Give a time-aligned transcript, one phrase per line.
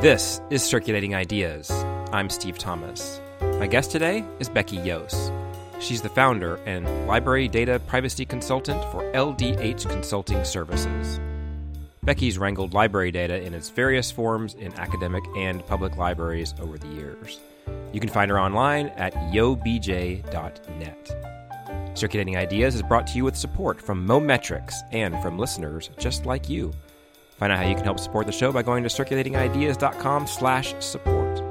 [0.00, 1.72] This is Circulating Ideas.
[2.12, 3.20] I'm Steve Thomas.
[3.40, 5.32] My guest today is Becky Yoose.
[5.80, 11.18] She's the founder and library data privacy consultant for LDH Consulting Services.
[12.04, 16.94] Becky's wrangled library data in its various forms in academic and public libraries over the
[16.94, 17.40] years.
[17.92, 20.28] You can find her online at yobj.net.
[21.98, 26.48] Circulating Ideas is brought to you with support from Mometrix and from listeners just like
[26.48, 26.72] you.
[27.38, 31.42] Find out how you can help support the show by going to circulatingideas.com slash support.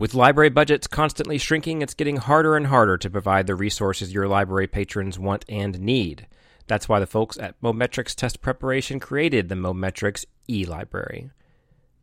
[0.00, 4.26] With library budgets constantly shrinking, it's getting harder and harder to provide the resources your
[4.26, 6.26] library patrons want and need.
[6.66, 11.30] That's why the folks at Mometrix Test Preparation created the Mometrix e-library.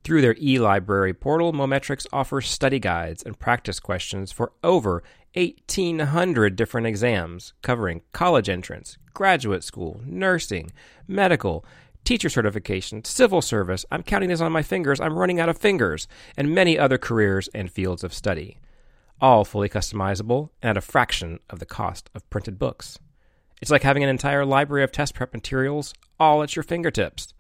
[0.04, 6.88] Through their e-library portal, Mometrix offers study guides and practice questions for over 1,800 different
[6.88, 10.72] exams covering college entrance, graduate school, nursing,
[11.08, 11.64] medical,
[12.04, 13.86] teacher certification, civil service.
[13.92, 15.02] I'm counting this on my fingers.
[15.02, 18.58] I'm running out of fingers, and many other careers and fields of study.
[19.20, 22.98] All fully customizable and at a fraction of the cost of printed books.
[23.62, 27.34] It's like having an entire library of test prep materials all at your fingertips.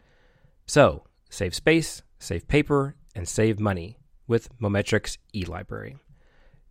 [0.65, 5.97] So, save space, save paper, and save money with Mometrix eLibrary.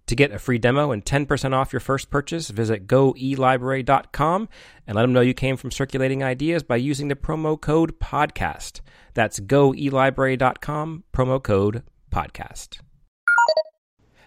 [0.06, 4.48] To get a free demo and 10% off your first purchase, visit goelibrary.com
[4.86, 8.82] and let them know you came from Circulating Ideas by using the promo code PODCAST.
[9.14, 11.82] That's goelibrary.com, promo code
[12.12, 12.78] PODCAST.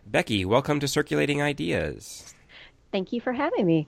[0.05, 2.33] Becky, welcome to Circulating Ideas.
[2.91, 3.87] Thank you for having me.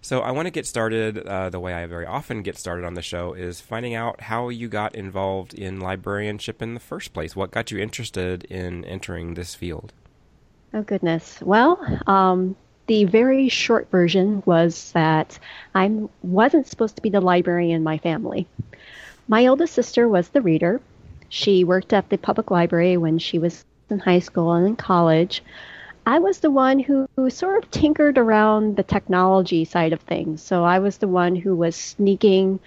[0.00, 2.94] So, I want to get started uh, the way I very often get started on
[2.94, 7.36] the show is finding out how you got involved in librarianship in the first place.
[7.36, 9.92] What got you interested in entering this field?
[10.72, 11.40] Oh, goodness.
[11.42, 12.54] Well, um,
[12.86, 15.38] the very short version was that
[15.74, 15.90] I
[16.22, 18.46] wasn't supposed to be the librarian in my family.
[19.26, 20.80] My oldest sister was the reader.
[21.28, 25.42] She worked at the public library when she was in high school and in college.
[26.06, 30.42] I was the one who, who sort of tinkered around the technology side of things.
[30.42, 32.60] So I was the one who was sneaking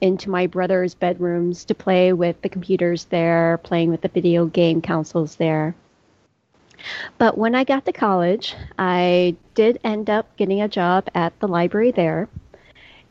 [0.00, 4.82] into my brother's bedrooms to play with the computers there, playing with the video game
[4.82, 5.74] consoles there.
[7.18, 11.48] But when I got to college, I did end up getting a job at the
[11.48, 12.28] library there.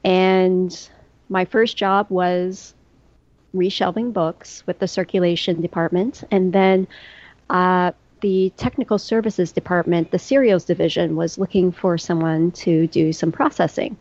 [0.04, 0.90] And
[1.30, 2.74] my first job was
[3.56, 6.24] reshelving books with the circulation department.
[6.32, 6.88] And then
[7.50, 7.92] uh,
[8.22, 13.98] the technical services department, the serials division, was looking for someone to do some processing.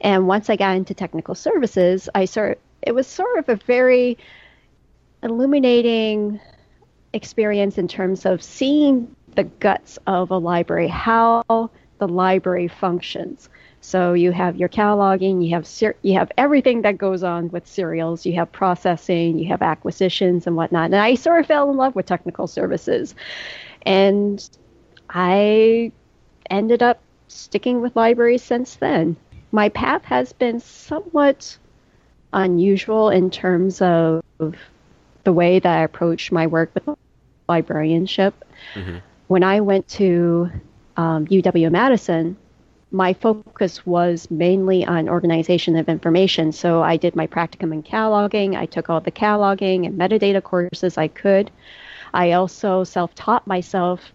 [0.00, 4.18] And once I got into technical services, I sort it was sort of a very
[5.22, 6.40] illuminating
[7.12, 13.48] experience in terms of seeing the guts of a library, how the library functions.
[13.80, 17.66] So you have your cataloging, you have ser- you have everything that goes on with
[17.66, 20.86] serials, you have processing, you have acquisitions and whatnot.
[20.86, 23.14] And I sort of fell in love with technical services,
[23.82, 24.48] and
[25.10, 25.92] I
[26.50, 29.16] ended up sticking with libraries since then.
[29.50, 31.58] My path has been somewhat
[32.32, 34.22] unusual in terms of
[35.24, 36.88] the way that I approach my work with
[37.52, 38.34] librarianship.
[38.74, 38.98] Mm-hmm.
[39.28, 40.50] When I went to
[40.96, 42.36] um, UW Madison,
[42.90, 46.52] my focus was mainly on organization of information.
[46.52, 48.54] So I did my practicum in cataloging.
[48.54, 51.50] I took all the cataloging and metadata courses I could.
[52.12, 54.12] I also self taught myself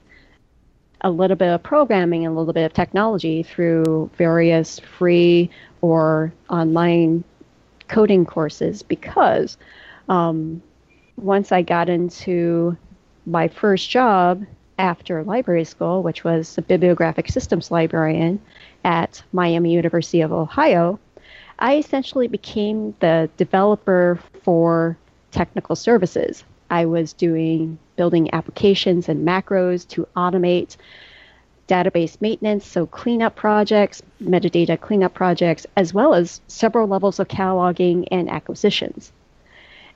[1.01, 5.49] a little bit of programming and a little bit of technology through various free
[5.81, 7.23] or online
[7.87, 9.57] coding courses because
[10.09, 10.61] um,
[11.15, 12.77] once I got into
[13.27, 14.45] my first job
[14.79, 18.39] after library school, which was a bibliographic systems librarian
[18.85, 20.97] at Miami University of Ohio,
[21.59, 24.97] I essentially became the developer for
[25.31, 26.43] technical services.
[26.69, 30.77] I was doing building applications and macros to automate
[31.67, 38.07] database maintenance, so cleanup projects, metadata cleanup projects, as well as several levels of cataloging
[38.09, 39.11] and acquisitions.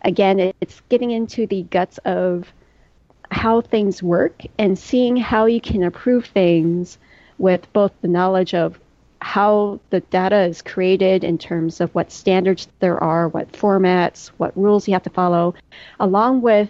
[0.02, 2.52] Again, it's getting into the guts of
[3.32, 6.98] how things work and seeing how you can improve things
[7.38, 8.80] with both the knowledge of
[9.22, 14.56] how the data is created in terms of what standards there are, what formats, what
[14.58, 15.54] rules you have to follow,
[16.00, 16.70] along with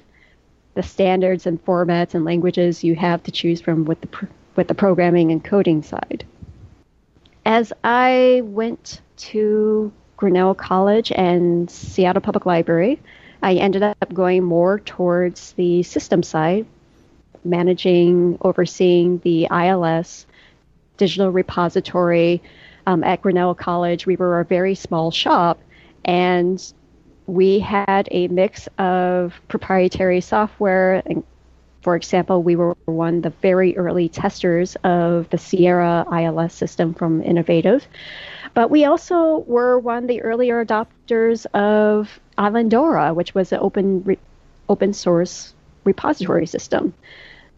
[0.75, 4.75] the standards and formats and languages you have to choose from with the with the
[4.75, 6.25] programming and coding side.
[7.45, 12.99] As I went to Grinnell College and Seattle Public Library,
[13.41, 16.65] I ended up going more towards the system side,
[17.43, 20.25] managing, overseeing the ILS,
[20.97, 22.41] digital repository,
[22.87, 25.59] um, at Grinnell College, we were a very small shop,
[26.05, 26.73] and
[27.27, 31.01] we had a mix of proprietary software.
[31.05, 31.23] And
[31.81, 36.93] for example, we were one of the very early testers of the Sierra ILS system
[36.93, 37.87] from Innovative.
[38.53, 44.03] But we also were one of the earlier adopters of Islandora, which was an open
[44.03, 44.19] re-
[44.69, 46.93] open source repository system.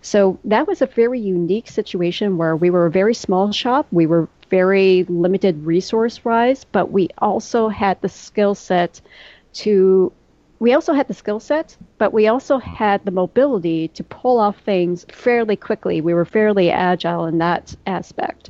[0.02, 3.88] So that was a very unique situation where we were a very small shop.
[3.92, 9.02] We were very limited resource wise, but we also had the skill set
[9.54, 10.12] to
[10.60, 14.60] we also had the skill set, but we also had the mobility to pull off
[14.60, 16.02] things fairly quickly.
[16.02, 18.50] We were fairly agile in that aspect.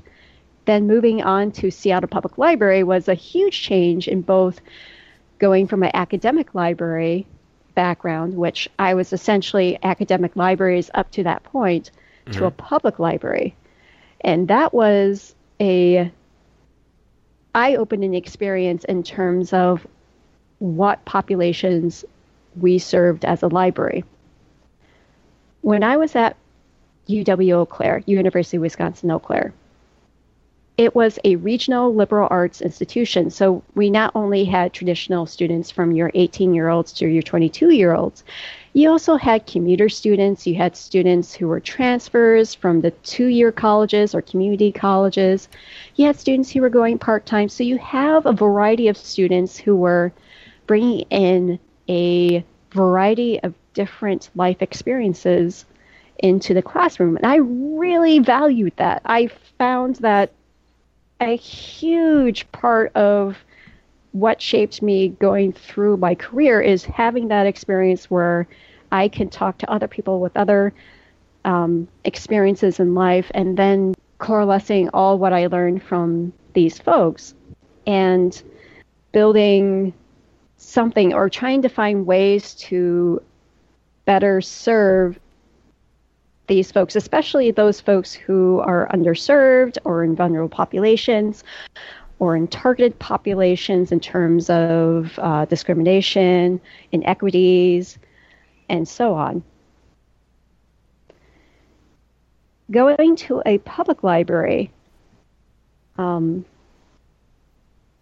[0.66, 4.62] Then moving on to Seattle Public Library was a huge change in both
[5.40, 7.28] going from an academic library
[7.76, 11.92] background, which I was essentially academic libraries up to that point,
[12.26, 12.40] mm-hmm.
[12.40, 13.56] to a public library.
[14.22, 16.12] And that was a
[17.56, 19.86] eye-opening experience in terms of
[20.64, 22.06] what populations
[22.56, 24.06] we served as a library.
[25.60, 26.38] When I was at
[27.10, 29.54] UW Eau Claire, University of Wisconsin Eau Claire,
[30.78, 33.30] it was a regional liberal arts institution.
[33.30, 37.72] So we not only had traditional students from your 18 year olds to your 22
[37.72, 38.24] year olds,
[38.72, 40.48] you also had commuter students.
[40.48, 45.50] You had students who were transfers from the two year colleges or community colleges.
[45.98, 47.50] You had students who were going part time.
[47.50, 50.14] So you have a variety of students who were
[50.68, 55.66] bringing in a variety of different life experiences
[56.20, 57.18] into the classroom.
[57.18, 59.02] And I really valued that.
[59.06, 60.32] I found that
[61.20, 63.38] a huge part of
[64.12, 68.48] what shaped me going through my career is having that experience where
[68.92, 70.74] I can talk to other people with other
[71.46, 77.34] um, experiences in life and then coalescing all what I learned from these folks
[77.88, 78.42] and
[79.12, 79.94] building
[80.64, 83.22] something or trying to find ways to
[84.06, 85.20] better serve
[86.48, 91.44] these folks, especially those folks who are underserved or in vulnerable populations
[92.20, 96.60] or in targeted populations in terms of uh, discrimination,
[96.92, 97.98] inequities,
[98.70, 99.44] and so on.
[102.72, 104.72] Going to a public library
[105.98, 106.46] um,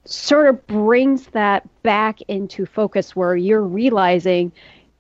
[0.06, 4.52] sort of brings that back into focus where you're realizing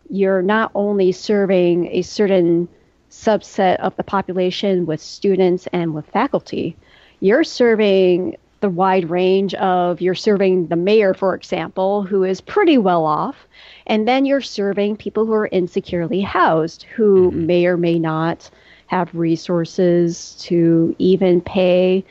[0.09, 2.68] you're not only serving a certain
[3.09, 6.75] subset of the population with students and with faculty.
[7.19, 12.77] You're serving the wide range of you're serving the mayor, for example, who is pretty
[12.77, 13.48] well off,
[13.88, 17.48] and then you're serving people who are insecurely housed, who mm-hmm.
[17.48, 18.50] may or may not
[18.88, 22.03] have resources to even pay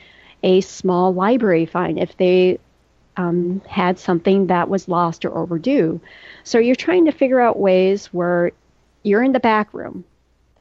[0.43, 2.59] a small library fine if they
[3.21, 6.01] um, had something that was lost or overdue.
[6.43, 8.51] So you're trying to figure out ways where
[9.03, 10.03] you're in the back room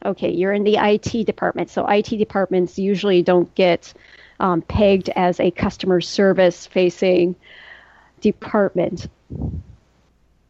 [0.04, 1.70] okay, you're in the IT department.
[1.70, 3.92] So IT departments usually don't get
[4.38, 7.36] um, pegged as a customer service facing
[8.20, 9.08] department.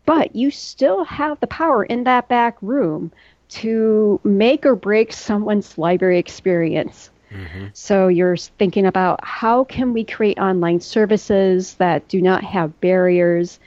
[0.06, 3.12] But you still have the power in that back room
[3.48, 7.10] to make or break someone's library experience.
[7.30, 7.66] Mm-hmm.
[7.72, 13.60] So you're thinking about how can we create online services that do not have barriers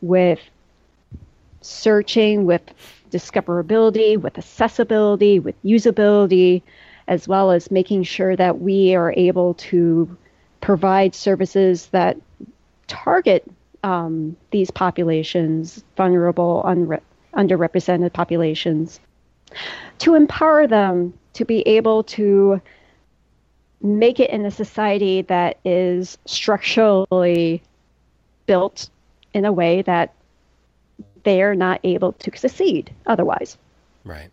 [0.00, 0.40] with
[1.60, 2.62] searching, with
[3.10, 6.62] discoverability, with accessibility, with usability,
[7.08, 10.16] as well as making sure that we are able to
[10.60, 12.16] provide services that
[12.86, 13.44] target
[13.82, 17.02] um, these populations, vulnerable, unre-
[17.34, 18.98] underrepresented populations,
[19.98, 22.60] to empower them to be able to
[23.84, 27.62] make it in a society that is structurally
[28.46, 28.88] built
[29.34, 30.14] in a way that
[31.22, 33.58] they're not able to succeed otherwise.
[34.04, 34.30] Right.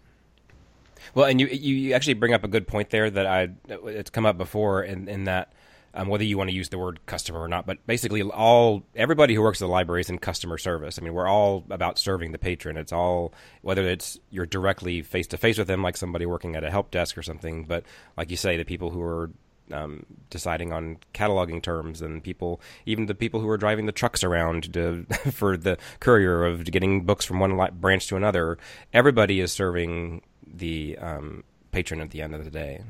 [1.13, 4.25] Well, and you you actually bring up a good point there that I it's come
[4.25, 5.51] up before in in that
[5.93, 9.35] um, whether you want to use the word customer or not, but basically all everybody
[9.35, 10.97] who works at the library is in customer service.
[10.97, 12.77] I mean, we're all about serving the patron.
[12.77, 16.63] It's all whether it's you're directly face to face with them, like somebody working at
[16.63, 17.83] a help desk or something, but
[18.17, 19.31] like you say, the people who are
[19.71, 24.23] um, deciding on cataloging terms and people, even the people who are driving the trucks
[24.23, 28.57] around to, for the courier of getting books from one branch to another.
[28.93, 32.83] Everybody is serving the um, patron at the end of the day.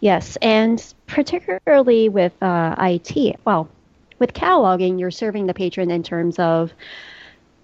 [0.00, 3.68] Yes, and particularly with uh, IT, well,
[4.18, 6.72] with cataloging, you're serving the patron in terms of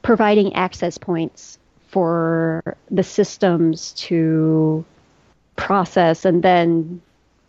[0.03, 4.85] providing access points for the systems to
[5.57, 7.01] process and then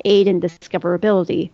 [0.06, 1.50] aid in discoverability.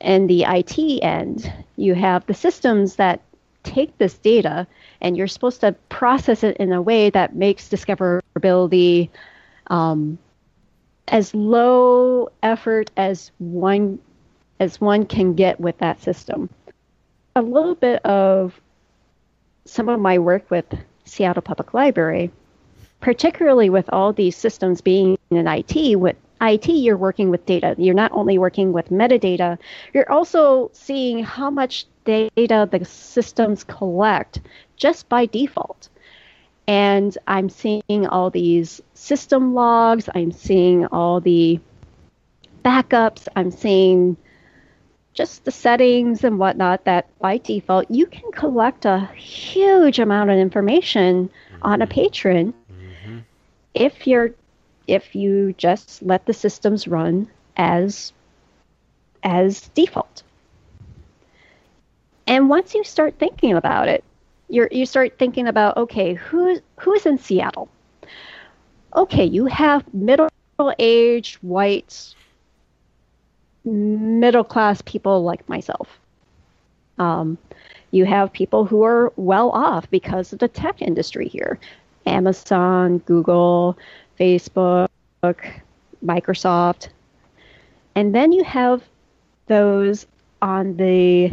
[0.00, 3.20] and the IT end, you have the systems that
[3.62, 4.66] take this data
[5.00, 9.08] and you're supposed to process it in a way that makes discoverability
[9.68, 10.18] um,
[11.08, 13.98] as low effort as one
[14.60, 16.48] as one can get with that system.
[17.34, 18.60] A little bit of
[19.64, 20.66] some of my work with
[21.04, 22.30] Seattle Public Library,
[23.00, 27.74] particularly with all these systems being in IT, with IT, you're working with data.
[27.78, 29.58] You're not only working with metadata,
[29.92, 34.40] you're also seeing how much data the systems collect
[34.76, 35.88] just by default.
[36.66, 41.60] And I'm seeing all these system logs, I'm seeing all the
[42.64, 44.16] backups, I'm seeing
[45.14, 50.38] just the settings and whatnot that by default you can collect a huge amount of
[50.38, 51.62] information mm-hmm.
[51.62, 51.92] on a mm-hmm.
[51.92, 53.18] patron mm-hmm.
[53.74, 54.30] if you're
[54.86, 58.12] if you just let the systems run as
[59.22, 60.22] as default.
[62.26, 64.04] And once you start thinking about it,
[64.52, 67.68] you you start thinking about okay, who who's in Seattle?
[68.94, 72.14] Okay, you have middle-aged white
[73.64, 75.98] middle class people like myself.
[76.98, 77.38] Um,
[77.92, 81.58] you have people who are well off because of the tech industry here
[82.04, 83.78] Amazon, Google,
[84.20, 84.88] Facebook,
[86.04, 86.88] Microsoft.
[87.94, 88.82] And then you have
[89.46, 90.06] those
[90.42, 91.30] on the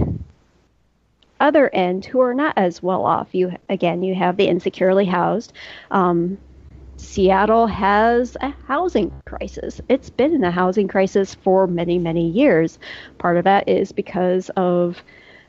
[1.39, 3.29] other end who are not as well off.
[3.33, 5.53] You again, you have the insecurely housed.
[5.91, 6.37] Um,
[6.97, 9.79] Seattle has a housing crisis.
[9.87, 12.77] It's been in a housing crisis for many, many years.
[13.17, 15.01] Part of that is because of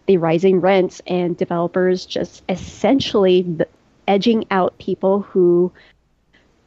[0.06, 3.58] the rising rents and developers just essentially
[4.06, 5.72] edging out people who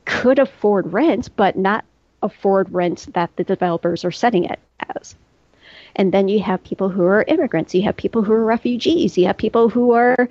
[0.06, 1.86] could afford rent, but not
[2.22, 4.60] afford rent that the developers are setting it
[4.96, 5.16] as.
[5.96, 9.28] And then you have people who are immigrants, you have people who are refugees, you
[9.28, 10.28] have people who are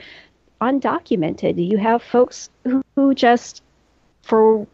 [0.60, 3.62] undocumented, you have folks who, who just
[4.22, 4.66] for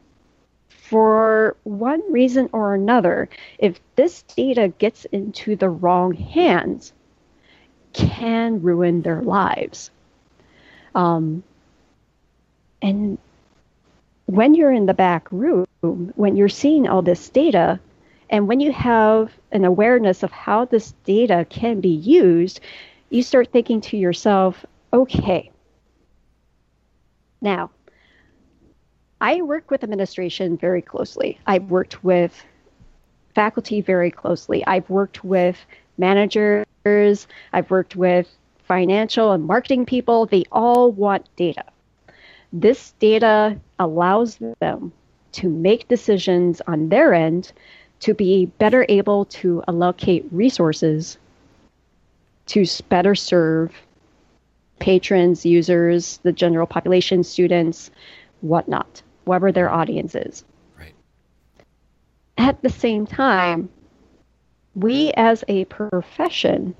[0.68, 3.28] for one reason or another,
[3.58, 6.94] if this data gets into the wrong hands,
[7.92, 9.90] can ruin their lives.
[10.94, 11.42] Um,
[12.80, 13.18] and
[14.24, 17.80] when you're in the back room, when you're seeing all this data,
[18.30, 22.60] and when you have an awareness of how this data can be used,
[23.10, 25.50] you start thinking to yourself, okay,
[27.40, 27.70] now
[29.20, 31.38] I work with administration very closely.
[31.46, 32.44] I've worked with
[33.34, 34.64] faculty very closely.
[34.66, 35.58] I've worked with
[35.96, 36.66] managers.
[37.52, 38.28] I've worked with
[38.64, 40.26] financial and marketing people.
[40.26, 41.64] They all want data.
[42.52, 44.92] This data allows them
[45.32, 47.52] to make decisions on their end
[48.00, 51.18] to be better able to allocate resources
[52.46, 53.72] to better serve
[54.78, 57.90] patrons, users, the general population, students,
[58.40, 60.44] whatnot whoever their audience is.
[60.78, 60.94] Right.
[62.38, 63.68] At the same time,
[64.74, 66.74] we as a profession,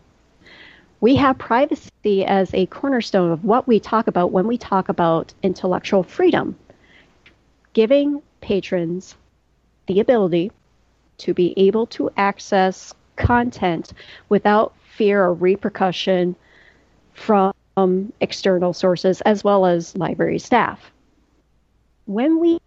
[1.00, 5.34] we have privacy as a cornerstone of what we talk about when we talk about
[5.42, 6.56] intellectual freedom,
[7.74, 9.14] giving patrons
[9.86, 10.50] the ability
[11.18, 13.92] to be able to access content
[14.28, 16.34] without fear or repercussion
[17.14, 17.52] from
[18.20, 20.90] external sources as well as library staff.
[22.06, 22.58] When we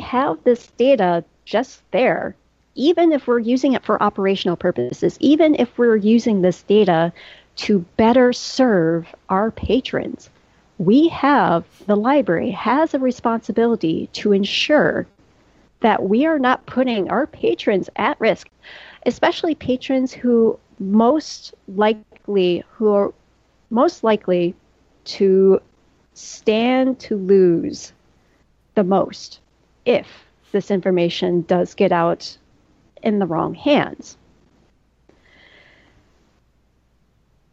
[0.00, 2.36] have this data just there,
[2.74, 7.12] even if we're using it for operational purposes, even if we're using this data
[7.56, 10.30] to better serve our patrons,
[10.78, 15.06] we have, the library has a responsibility to ensure
[15.84, 18.48] that we are not putting our patrons at risk,
[19.04, 23.12] especially patrons who most likely, who are
[23.68, 24.54] most likely
[25.04, 25.60] to
[26.14, 27.92] stand to lose
[28.76, 29.40] the most
[29.84, 30.06] if
[30.52, 32.34] this information does get out
[33.02, 34.16] in the wrong hands.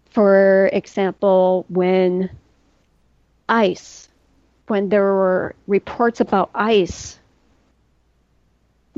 [0.09, 2.29] For example, when
[3.49, 4.07] ICE,
[4.67, 7.19] when there were reports about ICE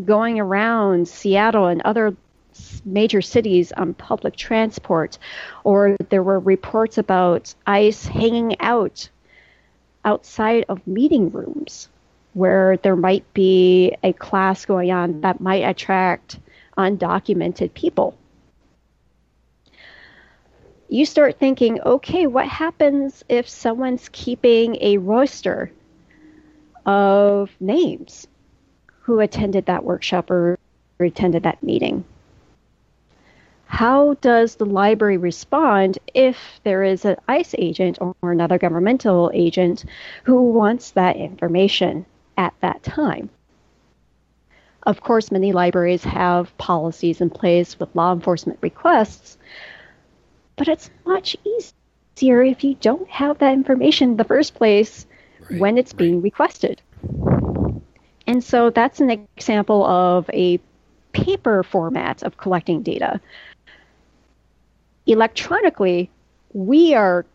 [0.04, 2.16] going around Seattle and other
[2.86, 5.18] major cities on public transport,
[5.64, 9.10] or there were reports about ICE hanging out
[10.06, 11.90] outside of meeting rooms
[12.34, 16.40] where there might be a class going on that might attract
[16.78, 18.18] undocumented people.
[20.90, 25.72] You start thinking, okay, what happens if someone's keeping a roster
[26.86, 28.28] of names
[29.04, 30.60] who attended that workshop or
[31.00, 32.04] attended that meeting?
[33.74, 39.84] how does the library respond if there is an ICE agent or another governmental agent
[40.26, 42.06] who wants that information
[42.38, 43.32] at that time?
[44.84, 49.40] Of course, many libraries have policies in place with law enforcement requests,
[50.56, 55.08] but it's much easier if you don't have that information in the first place
[55.50, 55.98] right, when it's right.
[55.98, 56.80] being requested.
[58.28, 60.60] And so that's an example of a
[61.12, 63.20] paper format of collecting data.
[65.06, 66.10] Electronically,
[66.54, 67.26] we are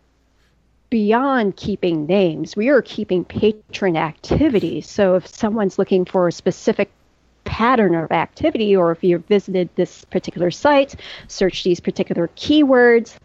[0.90, 2.56] beyond keeping names.
[2.56, 4.80] We are keeping patron activity.
[4.80, 6.90] So if someone's looking for a specific
[7.44, 10.96] pattern of activity, or if you've visited this particular site,
[11.28, 13.16] search these particular keywords,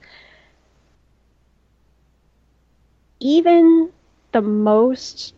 [3.20, 3.92] even
[4.34, 5.34] the most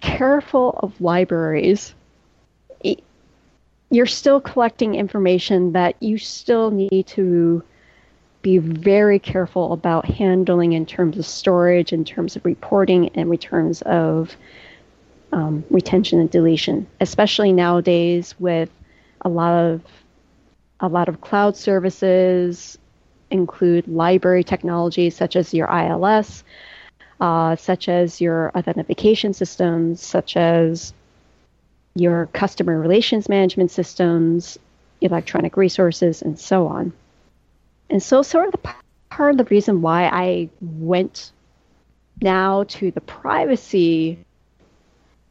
[0.00, 1.94] careful of libraries,
[3.90, 7.62] you're still collecting information that you still need to
[8.42, 13.38] be very careful about handling in terms of storage, in terms of reporting, and in
[13.38, 14.36] terms of
[15.32, 18.70] um, retention and deletion, especially nowadays with
[19.22, 19.82] a lot of
[20.80, 22.78] a lot of cloud services
[23.30, 26.44] include library technologies such as your ILS,
[27.20, 30.92] uh, such as your authentication systems, such as
[31.94, 34.58] your customer relations management systems,
[35.00, 36.92] electronic resources, and so on.
[37.90, 38.74] And so, sort of the
[39.10, 41.32] part of the reason why I went
[42.20, 44.18] now to the privacy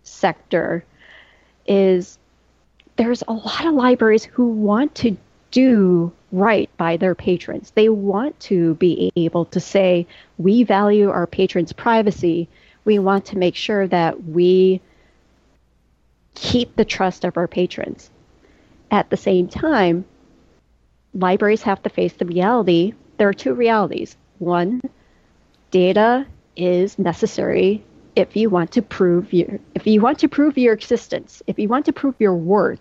[0.04, 0.84] sector
[1.68, 2.18] is
[2.96, 5.18] there's a lot of libraries who want to
[5.58, 7.72] do right by their patrons.
[7.72, 10.06] They want to be able to say,
[10.38, 12.48] we value our patrons' privacy.
[12.86, 14.82] We want to make sure that we
[16.36, 18.12] keep the trust of our patrons.
[18.92, 20.06] At the same time,
[21.16, 22.94] libraries have to face the reality.
[23.18, 24.16] There are two realities.
[24.38, 24.80] One,
[25.72, 27.84] data is necessary
[28.16, 31.68] if you want to prove your if you want to prove your existence, if you
[31.68, 32.80] want to prove your worth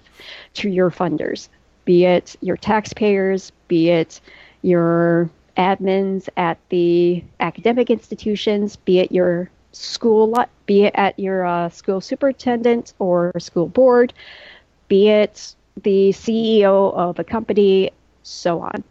[0.55, 1.49] to your funders,
[1.87, 4.21] be it your taxpayers, be it
[4.61, 11.71] your admins at the academic institutions, be it your school, be it at your uh,
[11.71, 14.13] school superintendent or school board,
[14.89, 17.91] be it the CEO of a company,
[18.23, 18.85] so on.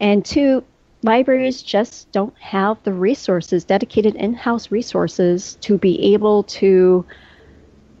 [0.00, 0.64] And two,
[1.02, 7.04] libraries just don't have the resources, dedicated in house resources, to be able to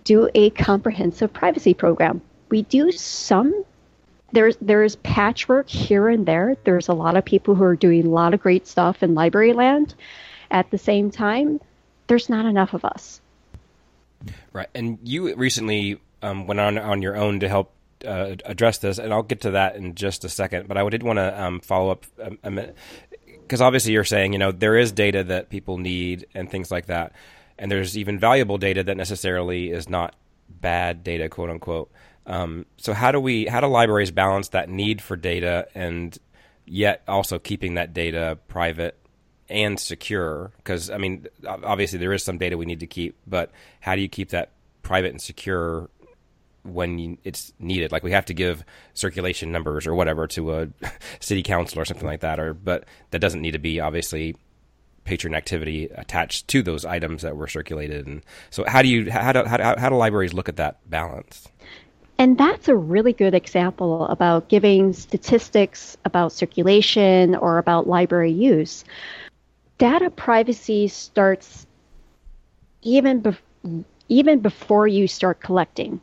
[0.04, 2.20] do a comprehensive privacy program.
[2.48, 3.64] We do some.
[4.32, 6.56] There's there's patchwork here and there.
[6.64, 9.52] There's a lot of people who are doing a lot of great stuff in library
[9.52, 9.94] land.
[10.50, 11.60] At the same time,
[12.06, 13.20] there's not enough of us.
[14.52, 17.72] Right, and you recently um, went on on your own to help
[18.06, 20.68] uh, address this, and I'll get to that in just a second.
[20.68, 22.06] But I did want to um, follow up
[23.26, 26.86] because obviously you're saying you know there is data that people need and things like
[26.86, 27.12] that,
[27.58, 30.14] and there's even valuable data that necessarily is not
[30.48, 31.90] bad data, quote unquote.
[32.26, 36.16] Um, so how do we how do libraries balance that need for data and
[36.64, 38.98] yet also keeping that data private
[39.48, 40.52] and secure?
[40.56, 44.02] Because I mean, obviously there is some data we need to keep, but how do
[44.02, 44.50] you keep that
[44.82, 45.88] private and secure
[46.64, 47.92] when you, it's needed.
[47.92, 50.68] Like we have to give circulation numbers or whatever to a
[51.20, 52.38] city council or something like that.
[52.38, 54.36] Or but that doesn't need to be obviously
[55.04, 58.06] patron activity attached to those items that were circulated.
[58.06, 60.88] And so, how do you how do how do, how do libraries look at that
[60.88, 61.48] balance?
[62.22, 68.84] And that's a really good example about giving statistics about circulation or about library use.
[69.78, 71.66] Data privacy starts
[72.82, 76.00] even bef- even before you start collecting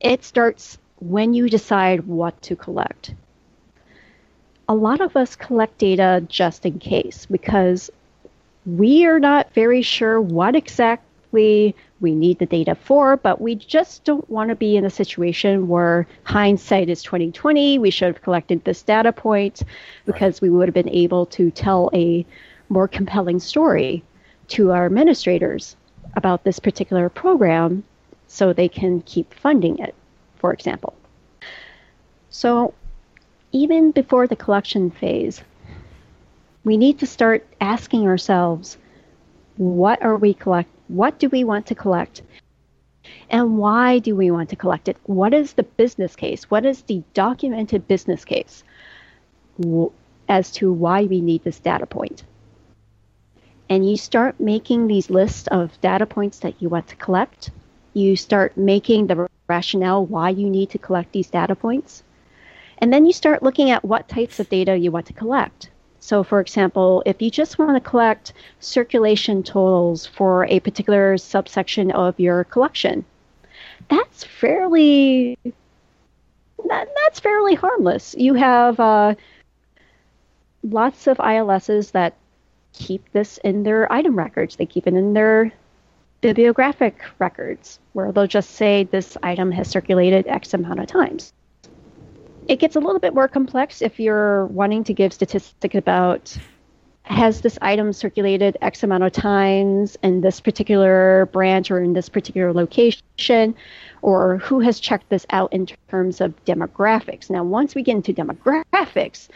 [0.00, 3.14] it starts when you decide what to collect.
[4.68, 7.88] A lot of us collect data just in case because
[8.66, 14.04] we are not very sure what exactly we need the data for, but we just
[14.04, 17.78] don't want to be in a situation where hindsight is 2020.
[17.78, 19.62] We should have collected this data point
[20.04, 20.42] because right.
[20.42, 22.26] we would have been able to tell a
[22.68, 24.04] more compelling story
[24.48, 25.76] to our administrators
[26.14, 27.82] about this particular program
[28.28, 29.94] so they can keep funding it,
[30.36, 30.94] for example.
[32.28, 32.74] So
[33.52, 35.40] even before the collection phase,
[36.64, 38.76] we need to start asking ourselves,
[39.56, 40.68] what are we collect?
[40.88, 42.22] What do we want to collect?
[43.30, 44.96] And why do we want to collect it?
[45.04, 46.50] What is the business case?
[46.50, 48.64] What is the documented business case
[50.28, 52.24] as to why we need this data point?
[53.68, 57.50] And you start making these lists of data points that you want to collect
[57.94, 62.02] you start making the rationale why you need to collect these data points.
[62.78, 65.70] And then you start looking at what types of data you want to collect.
[66.04, 71.90] So, for example, if you just want to collect circulation totals for a particular subsection
[71.92, 73.06] of your collection,
[73.88, 75.38] that's fairly
[76.68, 78.14] that, that's fairly harmless.
[78.18, 79.14] You have uh,
[80.62, 82.12] lots of ILSs that
[82.74, 84.56] keep this in their item records.
[84.56, 85.54] They keep it in their
[86.20, 91.32] bibliographic records, where they'll just say this item has circulated X amount of times.
[92.46, 96.36] It gets a little bit more complex if you're wanting to give statistics about
[97.04, 102.08] has this item circulated X amount of times in this particular branch or in this
[102.08, 103.54] particular location,
[104.00, 107.28] or who has checked this out in terms of demographics.
[107.28, 109.28] Now, once we get into demographics,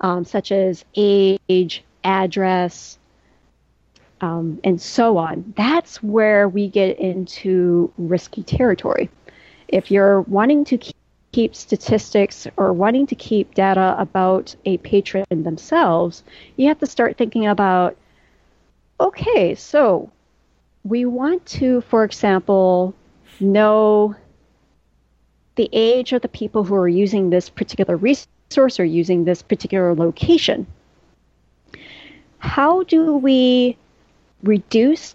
[0.00, 2.98] um, such as age, address,
[4.20, 9.10] um, and so on, that's where we get into risky territory.
[9.66, 10.78] If you're wanting to
[11.32, 16.22] keep statistics or wanting to keep data about a patron themselves,
[16.56, 17.96] you have to start thinking about
[19.00, 20.10] okay, so
[20.84, 22.94] we want to, for example,
[23.40, 24.14] know
[25.56, 29.94] the age of the people who are using this particular resource or using this particular
[29.94, 30.66] location.
[32.38, 33.76] How do we
[34.42, 35.14] reduce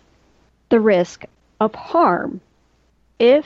[0.70, 1.26] the risk
[1.60, 2.42] of harm
[3.20, 3.46] if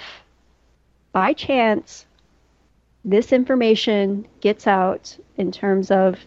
[1.11, 2.05] by chance
[3.03, 6.19] this information gets out in terms of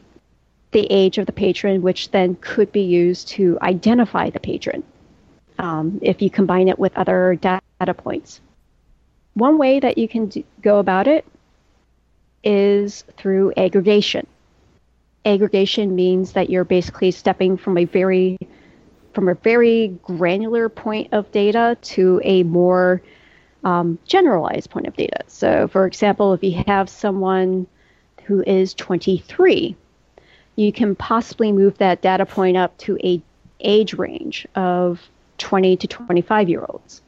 [0.73, 4.83] the age of the patron, which then could be used to identify the patron
[5.59, 8.41] um, if you combine it with other data points.
[9.35, 11.25] One way that you can do, go about it
[12.43, 14.27] is through aggregation.
[15.25, 18.37] Aggregation means that you're basically stepping from a very
[19.15, 23.01] from a very granular point of data to a more
[23.65, 25.21] um, generalized point of data.
[25.27, 27.67] So, for example, if you have someone
[28.25, 29.77] who is 23,
[30.57, 33.23] you can possibly move that data point up to a
[33.61, 35.01] age range of
[35.39, 37.03] 20 to 25 year olds.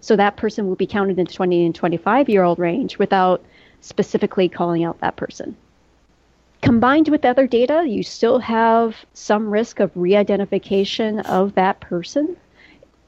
[0.00, 3.42] So that person will be counted in the 20 and 25 year old range without
[3.80, 5.56] specifically calling out that person.
[6.60, 12.36] Combined with other data, you still have some risk of re identification of that person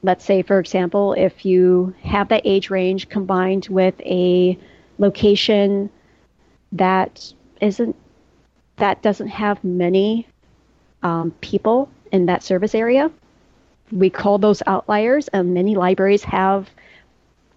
[0.03, 4.57] let's say, for example, if you have that age range combined with a
[4.97, 5.89] location
[6.71, 7.95] that isn't
[8.77, 10.27] that doesn't have many
[11.01, 13.11] um, people in that service area,
[13.91, 16.69] we call those outliers, and many libraries have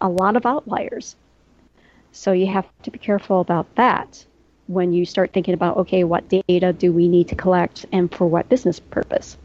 [0.01, 1.17] a lot of outliers.
[2.13, 4.25] So you have to be careful about that
[4.67, 8.27] when you start thinking about okay, what data do we need to collect and for
[8.27, 9.37] what business purpose?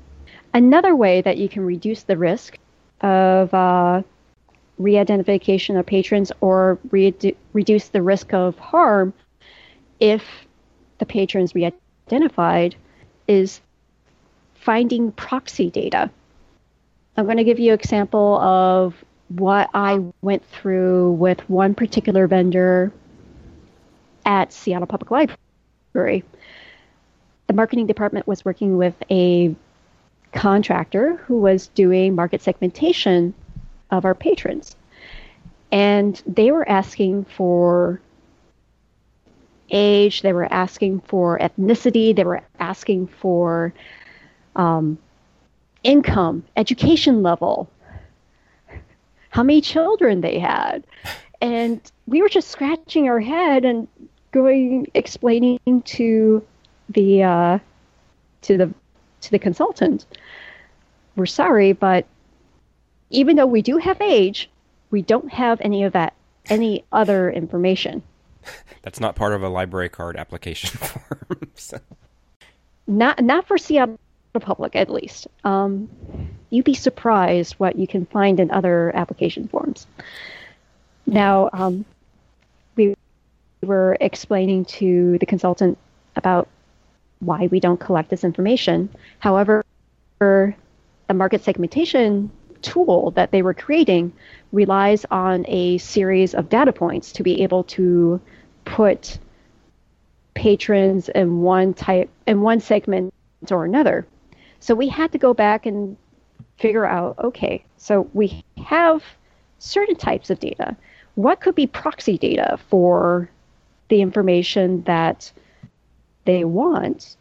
[0.54, 2.58] Another way that you can reduce the risk
[3.02, 4.02] of uh,
[4.78, 9.14] re-identification of patrons or re- reduce the risk of harm
[10.00, 10.24] if
[11.00, 12.76] the patrons re-identified
[13.28, 13.62] is
[14.56, 16.10] finding proxy data.
[17.18, 18.96] I'm going to give you an example of
[19.30, 22.92] what I went through with one particular vendor
[24.26, 25.12] at Seattle Public
[25.94, 26.24] Library.
[27.48, 29.56] The marketing department was working with a
[30.36, 33.34] contractor who was doing market segmentation
[33.90, 34.76] of our patrons.
[35.72, 38.00] And they were asking for
[39.72, 43.74] age, they were asking for ethnicity, they were asking for
[44.56, 44.98] um,
[45.84, 47.70] income, education level,
[49.30, 50.84] how many children they had.
[51.42, 53.88] And we were just scratching our head and
[54.32, 56.46] going explaining to
[56.90, 57.60] the uh,
[58.44, 58.74] to the
[59.26, 60.06] to the consultant
[61.16, 62.06] we're sorry, but
[63.10, 64.50] even though we do have age,
[64.92, 66.14] we don't have any of that,
[66.48, 68.04] any other information.
[68.82, 71.52] That's not part of a library card application form.
[71.56, 71.80] so.
[72.88, 73.98] Not not for Seattle
[74.34, 75.28] Public, at least.
[75.44, 75.90] Um,
[76.50, 79.88] you'd be surprised what you can find in other application forms.
[81.08, 81.86] Now, um,
[82.76, 82.96] we
[83.62, 85.78] were explaining to the consultant
[86.16, 86.48] about
[87.20, 88.90] why we don't collect this information.
[89.20, 89.64] However,
[90.20, 90.54] the
[91.14, 94.12] market segmentation tool that they were creating
[94.52, 98.20] relies on a series of data points to be able to
[98.66, 99.20] put
[100.34, 103.14] patrons in one type in one segment
[103.52, 104.06] or another.
[104.60, 105.96] So we had to go back and
[106.58, 109.04] figure out okay, so we have
[109.60, 110.76] certain types of data.
[111.16, 113.30] What could be proxy data for
[113.90, 115.32] the information that
[116.26, 117.16] they want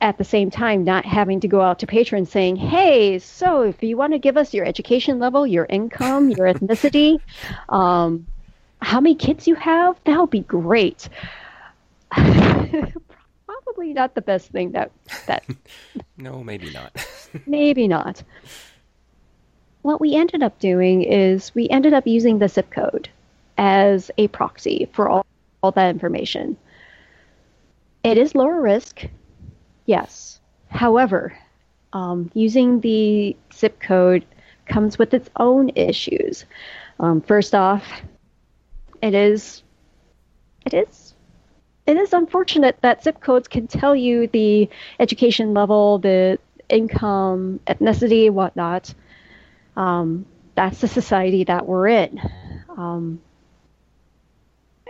[0.00, 3.82] at the same time not having to go out to patrons saying, "Hey, so if
[3.82, 7.20] you want to give us your education level, your income, your ethnicity,
[7.68, 8.26] um,
[8.80, 11.08] how many kids you have, that would be great."
[13.68, 14.90] probably not the best thing that
[15.26, 15.44] that
[16.16, 16.92] no maybe not.
[17.46, 18.22] Maybe not.
[19.82, 23.08] What we ended up doing is we ended up using the zip code
[23.56, 25.26] as a proxy for all,
[25.62, 26.56] all that information
[28.04, 29.06] it is lower risk
[29.86, 31.36] yes however
[31.92, 34.24] um, using the zip code
[34.66, 36.44] comes with its own issues
[37.00, 37.84] um, first off
[39.00, 39.62] it is
[40.66, 41.14] it is
[41.88, 44.68] it is unfortunate that zip codes can tell you the
[45.00, 48.92] education level, the income, ethnicity, whatnot.
[49.74, 52.20] Um, that's the society that we're in.
[52.76, 53.22] Um,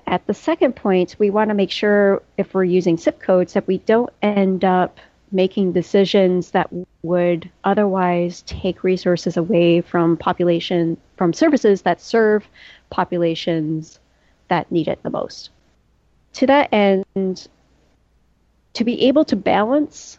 [0.08, 3.66] at the second point, we want to make sure if we're using zip codes that
[3.66, 4.98] we don't end up
[5.30, 6.70] making decisions that
[7.02, 12.48] would otherwise take resources away from population from services that serve
[12.88, 14.00] populations
[14.48, 15.50] that need it the most.
[16.34, 17.46] To that end,
[18.72, 20.18] to be able to balance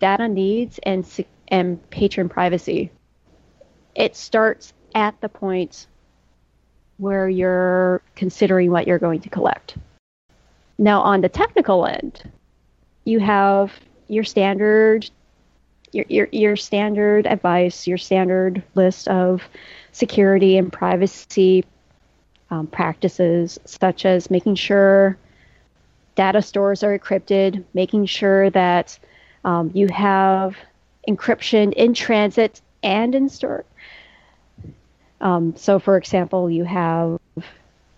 [0.00, 1.06] data needs and
[1.48, 2.90] and patron privacy,
[3.94, 5.86] it starts at the point
[6.98, 9.76] where you're considering what you're going to collect.
[10.78, 12.30] Now, on the technical end,
[13.04, 13.72] you have
[14.08, 15.10] your standard
[15.94, 19.42] your, your, your standard advice, your standard list of
[19.92, 21.64] security and privacy
[22.50, 25.16] um, practices, such as making sure
[26.16, 28.98] data stores are encrypted, making sure that
[29.44, 30.56] um, you have
[31.08, 33.64] encryption in transit and in store.
[35.24, 37.18] Um, so, for example, you have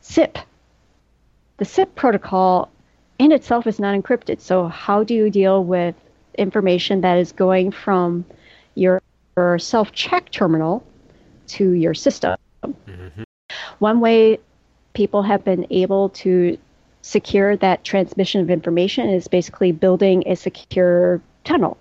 [0.01, 0.39] SIP.
[1.59, 2.71] The SIP protocol
[3.19, 4.41] in itself is not encrypted.
[4.41, 5.97] So, how do you deal with
[6.39, 8.25] information that is going from
[8.77, 9.03] your,
[9.37, 10.87] your self check terminal
[11.49, 12.37] to your system?
[12.65, 13.25] Mm-hmm.
[13.81, 14.39] One way
[14.95, 16.57] people have been able to
[17.03, 21.77] secure that transmission of information is basically building a secure tunnel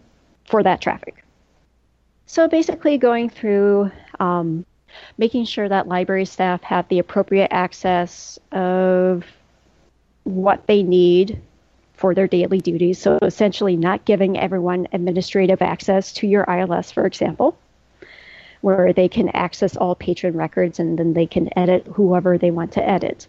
[0.45, 1.23] for that traffic.
[2.25, 4.65] So basically, going through um,
[5.17, 9.25] making sure that library staff have the appropriate access of
[10.23, 11.41] what they need
[11.93, 12.99] for their daily duties.
[12.99, 17.57] So essentially, not giving everyone administrative access to your ILS, for example,
[18.61, 22.73] where they can access all patron records and then they can edit whoever they want
[22.73, 23.27] to edit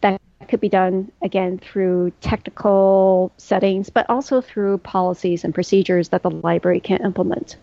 [0.00, 6.22] That could be done again through technical settings, but also through policies and procedures that
[6.22, 7.56] the library can implement.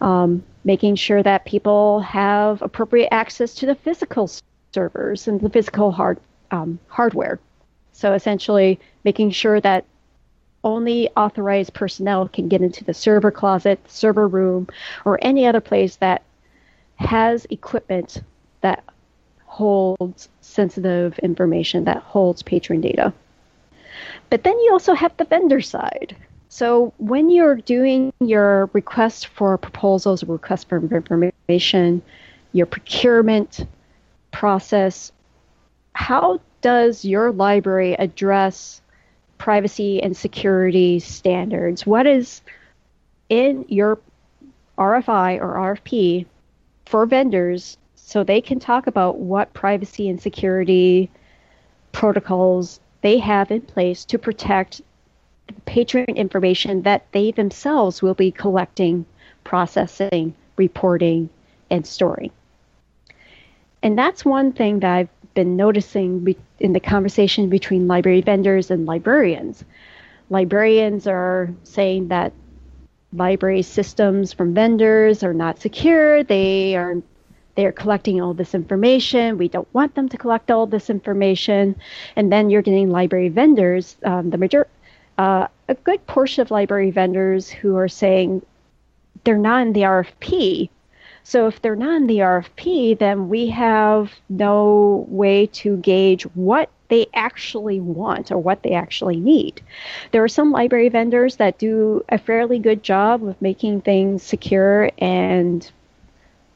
[0.00, 4.30] Um, making sure that people have appropriate access to the physical
[4.72, 6.18] servers and the physical hard,
[6.50, 7.38] um, hardware.
[7.92, 9.84] So essentially, making sure that
[10.62, 14.68] only authorized personnel can get into the server closet, server room,
[15.04, 16.22] or any other place that
[16.96, 18.22] has equipment
[18.60, 18.84] that
[19.46, 23.12] holds sensitive information, that holds patron data.
[24.28, 26.16] But then you also have the vendor side.
[26.52, 32.02] So when you're doing your request for proposals, request for information,
[32.52, 33.64] your procurement
[34.32, 35.12] process,
[35.92, 38.82] how does your library address
[39.38, 41.86] privacy and security standards?
[41.86, 42.42] What is
[43.28, 44.00] in your
[44.76, 46.26] RFI or RFP
[46.86, 51.12] for vendors so they can talk about what privacy and security
[51.92, 54.82] protocols they have in place to protect
[55.64, 59.04] patron information that they themselves will be collecting,
[59.44, 61.28] processing, reporting,
[61.70, 62.30] and storing.
[63.82, 68.86] And that's one thing that I've been noticing in the conversation between library vendors and
[68.86, 69.64] librarians.
[70.28, 72.32] Librarians are saying that
[73.12, 77.02] library systems from vendors are not secure, they are
[77.56, 79.36] they're collecting all this information.
[79.36, 81.76] We don't want them to collect all this information.
[82.16, 84.66] And then you're getting library vendors, um, the major,
[85.20, 88.40] uh, a good portion of library vendors who are saying
[89.24, 90.70] they're not in the RFP.
[91.24, 96.70] So if they're not in the RFP, then we have no way to gauge what
[96.88, 99.60] they actually want or what they actually need.
[100.12, 104.90] There are some library vendors that do a fairly good job of making things secure
[104.96, 105.70] and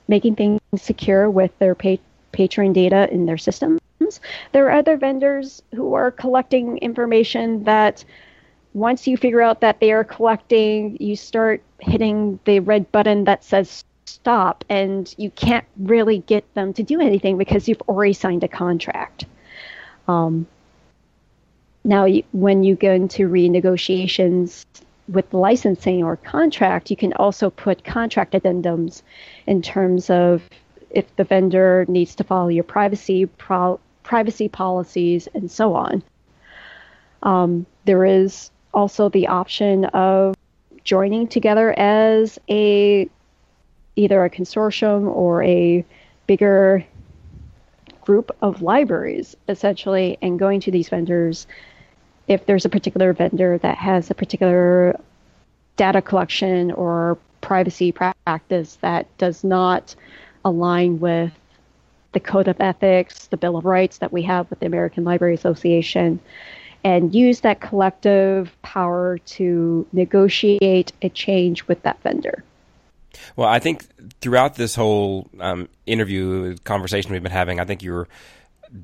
[0.09, 1.99] making things secure with their pa-
[2.33, 3.83] patron data in their systems.
[4.53, 8.07] There are other vendors who are collecting information that
[8.75, 13.45] once you figure out that they are collecting, you start hitting the red button that
[13.45, 18.45] says stop, and you can't really get them to do anything because you've already signed
[18.45, 19.25] a contract.
[20.09, 20.47] Um,
[21.85, 24.65] now, when you go into renegotiations
[25.09, 29.03] with licensing or contract, you can also put contract addendums
[29.47, 30.43] in terms of
[30.91, 36.03] if the vendor needs to follow your privacy pro- privacy policies and so on.
[37.23, 40.35] Um, there is also the option of
[40.83, 43.09] joining together as a
[43.97, 45.85] either a consortium or a
[46.27, 46.85] bigger
[48.03, 51.47] group of libraries essentially and going to these vendors
[52.27, 54.99] if there's a particular vendor that has a particular
[55.77, 59.95] data collection or privacy practice that does not
[60.45, 61.33] align with
[62.13, 65.35] the code of ethics, the Bill of Rights that we have with the American Library
[65.35, 66.21] Association,
[66.85, 72.45] and use that collective power to negotiate a change with that vendor.
[73.37, 73.87] Well, I think
[74.21, 78.09] throughout this whole um, interview conversation we've been having, I think you're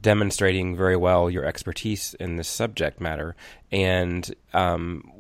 [0.00, 3.34] demonstrating very well your expertise in this subject matter
[3.72, 5.10] and um,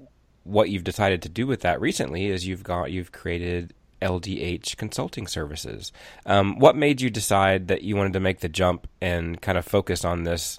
[0.44, 5.26] what you've decided to do with that recently is you've got you've created LDH consulting
[5.26, 5.92] services.
[6.24, 9.64] Um, what made you decide that you wanted to make the jump and kind of
[9.64, 10.58] focus on this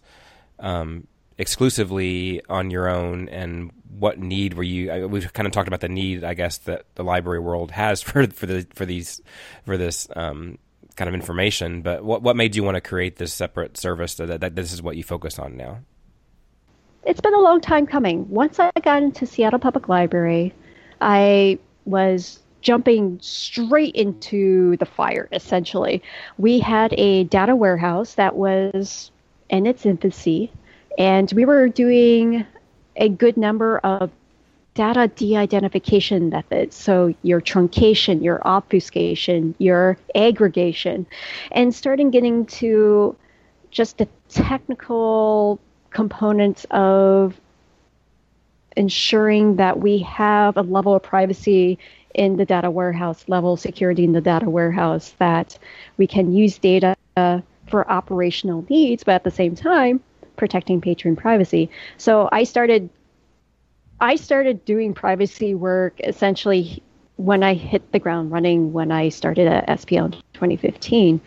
[0.59, 1.07] um,
[1.41, 3.27] exclusively on your own?
[3.29, 5.07] And what need were you?
[5.07, 8.27] We've kind of talked about the need, I guess, that the library world has for
[8.27, 9.21] for the for these
[9.65, 10.57] for this um,
[10.95, 11.81] kind of information.
[11.81, 14.81] But what what made you want to create this separate service that, that this is
[14.81, 15.79] what you focus on now?
[17.03, 18.29] It's been a long time coming.
[18.29, 20.53] Once I got into Seattle Public Library,
[21.01, 26.01] I was jumping straight into the fire, essentially.
[26.37, 29.11] We had a data warehouse that was
[29.49, 30.51] in its infancy,
[30.97, 32.45] and we were doing
[32.95, 34.11] a good number of
[34.73, 36.75] data de-identification methods.
[36.75, 41.05] So your truncation your obfuscation your aggregation
[41.51, 43.15] and starting getting to
[43.69, 47.39] just the technical components of
[48.77, 51.77] ensuring that we have a level of privacy
[52.13, 55.57] in the data warehouse, level security in the data warehouse, that
[55.97, 56.95] we can use data
[57.67, 60.01] for operational needs, but at the same time,
[60.41, 61.69] protecting patron privacy.
[61.97, 62.89] So I started
[63.99, 66.81] I started doing privacy work essentially
[67.17, 71.21] when I hit the ground running when I started at SPL in 2015.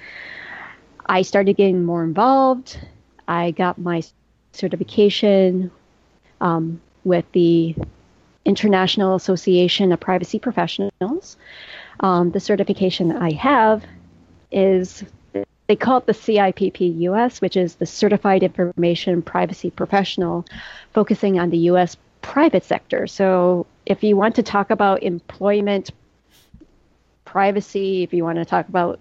[1.06, 2.76] I started getting more involved.
[3.28, 4.02] I got my
[4.50, 5.70] certification
[6.40, 7.76] um, with the
[8.44, 11.36] International Association of Privacy Professionals.
[12.00, 13.84] Um, the certification I have
[14.50, 15.04] is
[15.66, 20.44] they call it the CIPP US, which is the Certified Information Privacy Professional,
[20.92, 23.06] focusing on the US private sector.
[23.06, 25.90] So if you want to talk about employment
[27.24, 29.00] privacy, if you want to talk about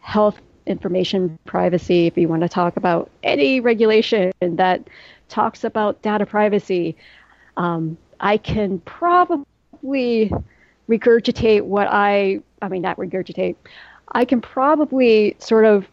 [0.00, 4.88] health information privacy, if you want to talk about any regulation that
[5.28, 6.96] talks about data privacy,
[7.56, 10.32] um, I can probably
[10.88, 13.56] regurgitate what I, I mean, not regurgitate,
[14.12, 15.86] I can probably sort of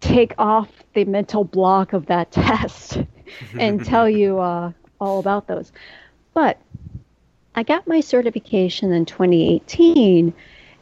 [0.00, 2.98] take off the mental block of that test
[3.58, 5.72] and tell you uh, all about those.
[6.34, 6.58] But
[7.54, 10.32] I got my certification in 2018,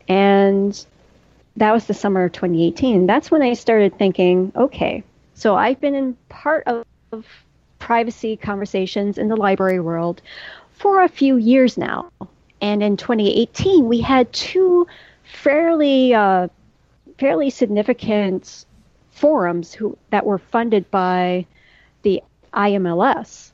[0.09, 0.87] and
[1.57, 3.07] that was the summer of 2018.
[3.07, 6.85] That's when I started thinking, okay, so I've been in part of
[7.79, 10.23] privacy conversations in the library world
[10.73, 12.11] for a few years now.
[12.61, 14.87] And in 2018, we had two
[15.35, 16.49] fairly uh,
[17.19, 18.65] fairly significant
[19.11, 21.47] forums who that were funded by
[22.03, 23.53] the IMLS.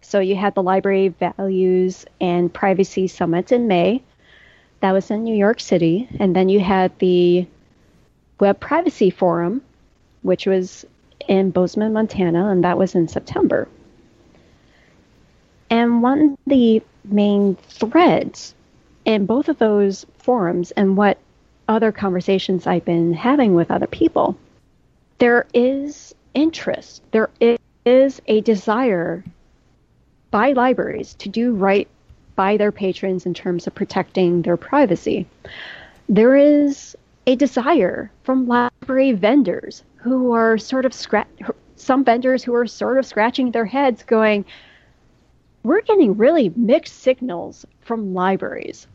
[0.00, 4.02] So you had the Library Values and Privacy Summit in May.
[4.80, 6.08] That was in New York City.
[6.18, 7.46] And then you had the
[8.40, 9.60] Web Privacy Forum,
[10.22, 10.86] which was
[11.26, 13.68] in Bozeman, Montana, and that was in September.
[15.68, 18.54] And one of the main threads
[19.04, 21.18] in both of those forums and what
[21.68, 24.36] other conversations I've been having with other people,
[25.18, 27.30] there is interest, there
[27.84, 29.24] is a desire
[30.30, 31.88] by libraries to do right
[32.36, 35.26] by their patrons in terms of protecting their privacy.
[36.08, 36.96] There is
[37.26, 41.26] a desire from library vendors who are sort of scratch
[41.76, 44.44] some vendors who are sort of scratching their heads going
[45.62, 48.86] we're getting really mixed signals from libraries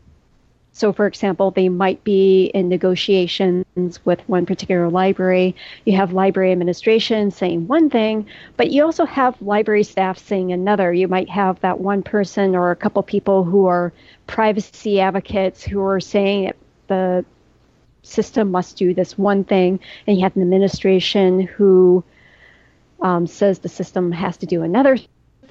[0.76, 5.54] so, for example, they might be in negotiations with one particular library.
[5.84, 8.26] You have library administration saying one thing,
[8.56, 10.92] but you also have library staff saying another.
[10.92, 13.92] You might have that one person or a couple people who are
[14.26, 16.50] privacy advocates who are saying
[16.88, 17.24] the
[18.02, 19.78] system must do this one thing,
[20.08, 22.02] and you have an administration who
[23.00, 24.98] um, says the system has to do another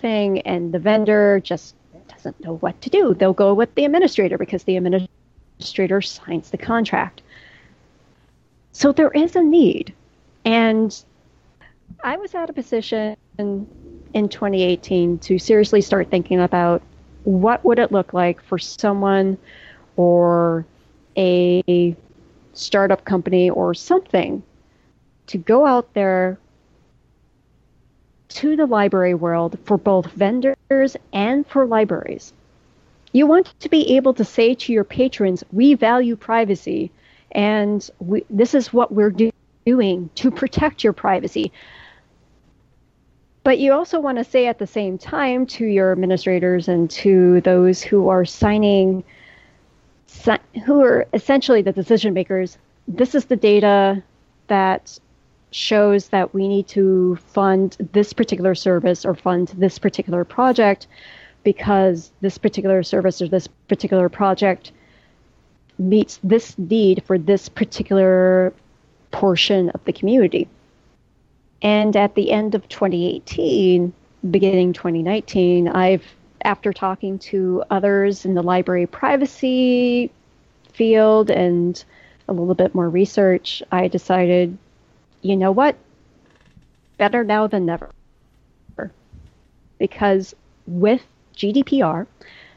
[0.01, 1.75] thing, and the vendor just
[2.13, 3.13] doesn't know what to do.
[3.13, 7.21] They'll go with the administrator because the administrator signs the contract.
[8.71, 9.93] So there is a need.
[10.45, 11.03] And
[12.03, 13.67] I was at a position in
[14.13, 16.81] 2018 to seriously start thinking about
[17.23, 19.37] what would it look like for someone
[19.95, 20.65] or
[21.17, 21.95] a
[22.53, 24.43] startup company or something
[25.27, 26.37] to go out there
[28.33, 32.33] to the library world for both vendors and for libraries.
[33.11, 36.91] You want to be able to say to your patrons, we value privacy,
[37.31, 39.31] and we, this is what we're do-
[39.65, 41.51] doing to protect your privacy.
[43.43, 47.41] But you also want to say at the same time to your administrators and to
[47.41, 49.03] those who are signing,
[50.65, 52.57] who are essentially the decision makers,
[52.87, 54.01] this is the data
[54.47, 54.97] that
[55.53, 60.87] shows that we need to fund this particular service or fund this particular project
[61.43, 64.71] because this particular service or this particular project
[65.77, 68.53] meets this need for this particular
[69.11, 70.47] portion of the community.
[71.61, 73.93] And at the end of 2018,
[74.29, 76.03] beginning 2019, I've,
[76.43, 80.11] after talking to others in the library privacy
[80.73, 81.83] field and
[82.27, 84.57] a little bit more research, I decided
[85.23, 85.75] you know what?
[86.97, 87.89] Better now than never.
[89.79, 90.35] Because
[90.67, 91.01] with
[91.35, 92.05] GDPR,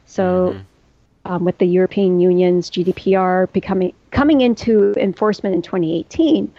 [0.04, 1.32] so mm-hmm.
[1.32, 6.52] um, with the European Union's GDPR becoming coming into enforcement in 2018,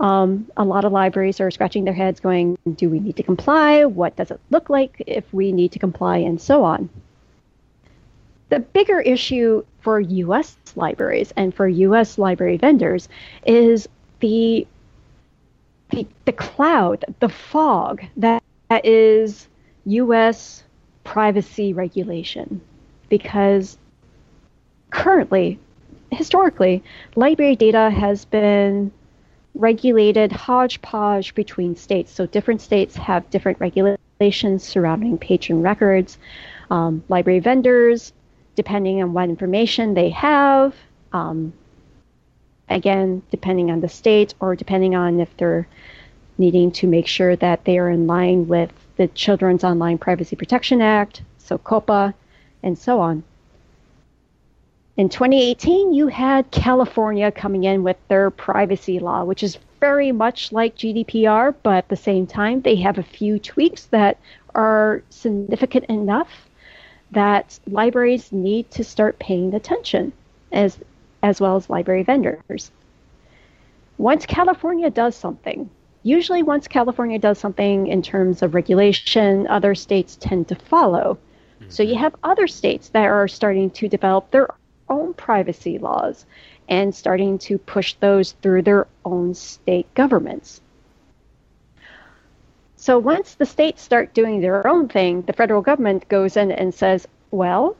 [0.00, 3.84] um, a lot of libraries are scratching their heads, going, "Do we need to comply?
[3.84, 6.88] What does it look like if we need to comply?" and so on.
[8.48, 10.56] The bigger issue for U.S.
[10.74, 12.18] libraries and for U.S.
[12.18, 13.08] library vendors
[13.46, 13.88] is
[14.20, 14.66] the
[15.94, 19.48] the, the cloud, the fog that, that is
[19.86, 20.64] U.S.
[21.04, 22.60] privacy regulation.
[23.08, 23.78] Because
[24.90, 25.58] currently,
[26.10, 26.82] historically,
[27.16, 28.90] library data has been
[29.54, 32.12] regulated hodgepodge between states.
[32.12, 36.18] So different states have different regulations surrounding patron records.
[36.70, 38.12] Um, library vendors,
[38.56, 40.74] depending on what information they have,
[41.12, 41.52] um,
[42.68, 45.66] again, depending on the state or depending on if they're
[46.38, 50.80] needing to make sure that they are in line with the Children's Online Privacy Protection
[50.80, 52.14] Act, so COPPA,
[52.62, 53.22] and so on.
[54.96, 60.52] In 2018, you had California coming in with their privacy law, which is very much
[60.52, 64.18] like GDPR, but at the same time, they have a few tweaks that
[64.54, 66.48] are significant enough
[67.10, 70.12] that libraries need to start paying attention
[70.52, 70.78] as
[71.24, 72.70] as well as library vendors.
[73.96, 75.70] Once California does something,
[76.02, 81.16] usually once California does something in terms of regulation, other states tend to follow.
[81.60, 81.70] Mm-hmm.
[81.70, 84.48] So you have other states that are starting to develop their
[84.90, 86.26] own privacy laws
[86.68, 90.60] and starting to push those through their own state governments.
[92.76, 96.74] So once the states start doing their own thing, the federal government goes in and
[96.74, 97.78] says, well,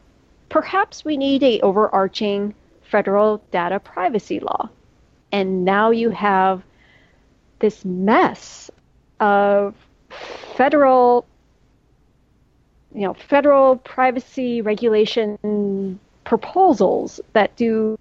[0.49, 2.55] perhaps we need a overarching
[2.95, 4.69] federal data privacy law.
[5.33, 6.63] And now you have
[7.59, 8.71] this mess
[9.19, 9.75] of
[10.55, 11.27] federal
[12.95, 17.99] you know federal privacy regulation proposals that do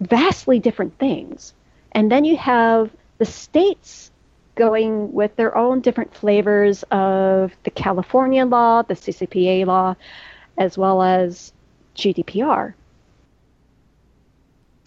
[0.00, 1.54] vastly different things
[1.92, 4.10] and then you have the states
[4.56, 9.94] going with their own different flavors of the California law, the CCPA law,
[10.56, 11.52] as well as
[11.94, 12.74] GDPR.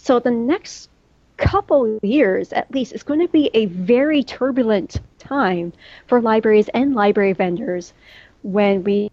[0.03, 0.89] So the next
[1.37, 5.73] couple years, at least, is going to be a very turbulent time
[6.07, 7.93] for libraries and library vendors
[8.41, 9.11] when we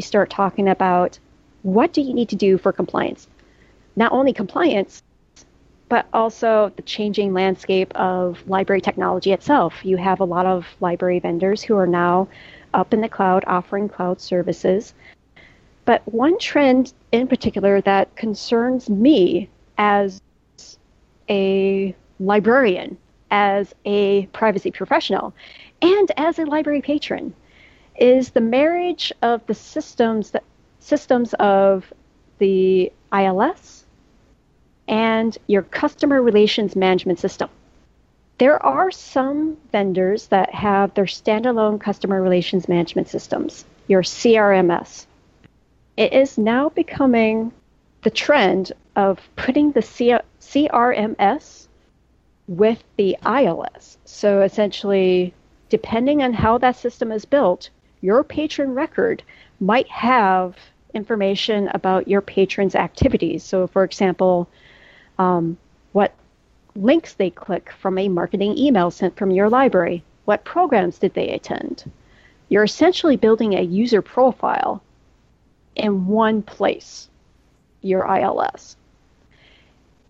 [0.00, 1.20] start talking about
[1.62, 3.28] what do you need to do for compliance.
[3.94, 5.00] Not only compliance,
[5.88, 9.84] but also the changing landscape of library technology itself.
[9.84, 12.26] You have a lot of library vendors who are now
[12.74, 14.92] up in the cloud offering cloud services.
[15.84, 19.48] But one trend in particular that concerns me
[19.80, 20.20] as
[21.30, 22.98] a librarian,
[23.30, 25.32] as a privacy professional,
[25.80, 27.32] and as a library patron
[27.98, 30.44] is the marriage of the systems that
[30.80, 31.92] systems of
[32.38, 33.86] the ILS
[34.86, 37.48] and your customer relations management system.
[38.36, 45.06] There are some vendors that have their standalone customer relations management systems, your CRMS.
[45.96, 47.52] It is now becoming
[48.02, 51.68] the trend of putting the C- CRMS
[52.48, 53.98] with the ILS.
[54.04, 55.34] So essentially,
[55.68, 57.70] depending on how that system is built,
[58.00, 59.22] your patron record
[59.60, 60.56] might have
[60.94, 63.44] information about your patron's activities.
[63.44, 64.48] So, for example,
[65.18, 65.56] um,
[65.92, 66.12] what
[66.74, 71.28] links they click from a marketing email sent from your library, what programs did they
[71.28, 71.90] attend,
[72.48, 74.82] you're essentially building a user profile
[75.76, 77.08] in one place,
[77.82, 78.76] your ILS.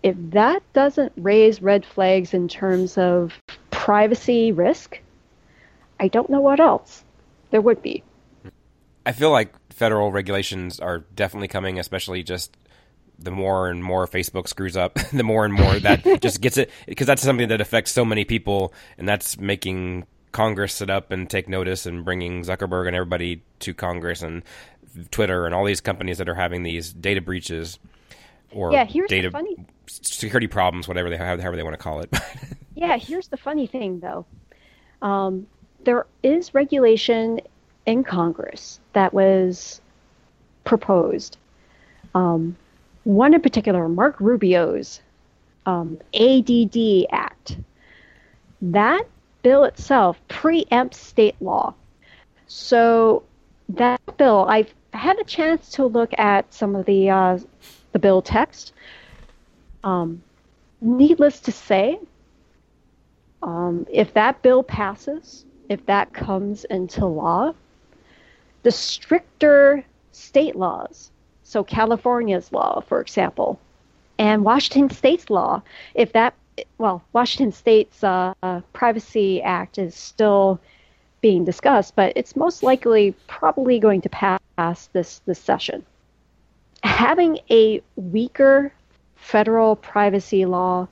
[0.02, 3.34] If that doesn't raise red flags in terms of
[3.70, 4.98] privacy risk,
[5.98, 7.04] I don't know what else
[7.50, 8.02] there would be.
[9.04, 12.56] I feel like federal regulations are definitely coming, especially just
[13.18, 16.70] the more and more Facebook screws up, the more and more that just gets it
[16.86, 21.28] because that's something that affects so many people, and that's making Congress sit up and
[21.28, 24.42] take notice and bringing Zuckerberg and everybody to Congress and
[25.10, 27.78] Twitter and all these companies that are having these data breaches
[28.52, 29.56] or yeah, here's data funny...
[29.86, 32.12] security problems, whatever they have, however they want to call it.
[32.74, 34.26] yeah, here's the funny thing though.
[35.02, 35.46] Um,
[35.84, 37.40] there is regulation
[37.86, 39.80] in Congress that was
[40.64, 41.38] proposed.
[42.14, 42.56] Um,
[43.04, 45.00] one in particular, Marco Rubio's
[45.66, 47.56] um, ADD Act.
[48.60, 49.04] That
[49.42, 51.74] bill itself preempts state law.
[52.46, 53.22] So
[53.70, 57.38] that bill, I've had a chance to look at some of the uh,
[57.92, 58.72] the bill text.
[59.82, 60.22] Um,
[60.80, 61.98] needless to say,
[63.42, 67.54] um, if that bill passes, if that comes into law,
[68.62, 71.10] the stricter state laws,
[71.42, 73.58] so California's law, for example,
[74.18, 75.62] and Washington State's law,
[75.94, 76.34] if that,
[76.78, 78.34] well, Washington State's uh,
[78.72, 80.60] Privacy Act is still
[81.22, 84.39] being discussed, but it's most likely probably going to pass
[84.92, 85.84] this, this session.
[86.82, 88.72] Having a weaker
[89.16, 90.88] federal privacy law,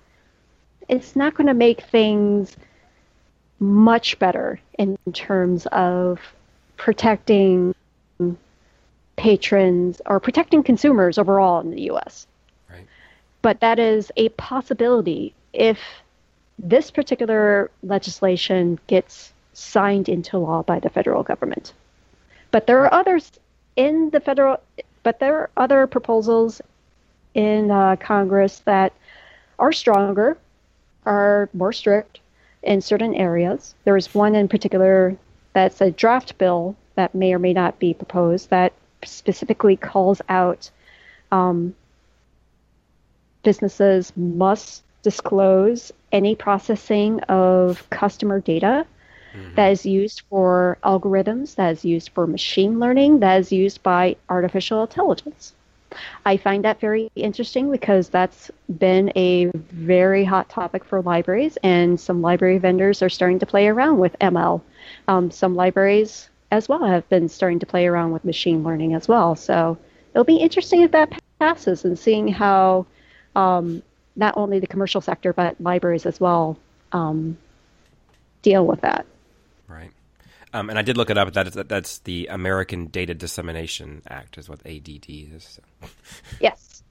[0.89, 2.57] it's not going to make things
[3.61, 6.21] much better in terms of
[6.77, 7.75] protecting
[9.17, 12.27] patrons or protecting consumers overall in the US.
[12.71, 12.87] Right.
[13.43, 15.79] But that is a possibility if
[16.59, 21.73] this particular legislation gets signed into law by the federal government.
[22.51, 23.31] But there are others
[23.79, 24.61] in the federal,
[25.05, 26.61] but there are other proposals
[27.33, 28.93] in uh, Congress that
[29.59, 30.37] are stronger,
[31.07, 32.19] are more strict
[32.65, 33.77] in certain areas.
[33.85, 35.17] There is one in particular
[35.53, 38.73] that's a draft bill that may or may not be proposed that
[39.05, 40.71] specifically calls out
[41.31, 41.73] um,
[43.45, 48.85] businesses must disclose any processing of customer data
[49.39, 49.55] mm-hmm.
[49.55, 54.17] that is used for algorithms, that is used for machine learning, that is used by
[54.29, 55.55] artificial intelligence.
[56.27, 61.99] I find that very interesting because that's been a very hot topic for libraries, and
[61.99, 64.61] some library vendors are starting to play around with ML.
[65.07, 69.09] Um, some libraries as well have been starting to play around with machine learning as
[69.09, 69.37] well.
[69.37, 69.79] So
[70.13, 72.87] it'll be interesting if that passes and seeing how
[73.37, 73.83] um,
[74.17, 76.59] not only the commercial sector but libraries as well
[76.93, 77.37] um,
[78.43, 79.07] deal with that.
[79.69, 79.91] Right.
[80.53, 81.33] Um, and I did look it up.
[81.35, 85.61] That is, that, that's the American Data Dissemination Act, is what ADD is.
[85.83, 85.89] So.
[86.41, 86.83] Yes.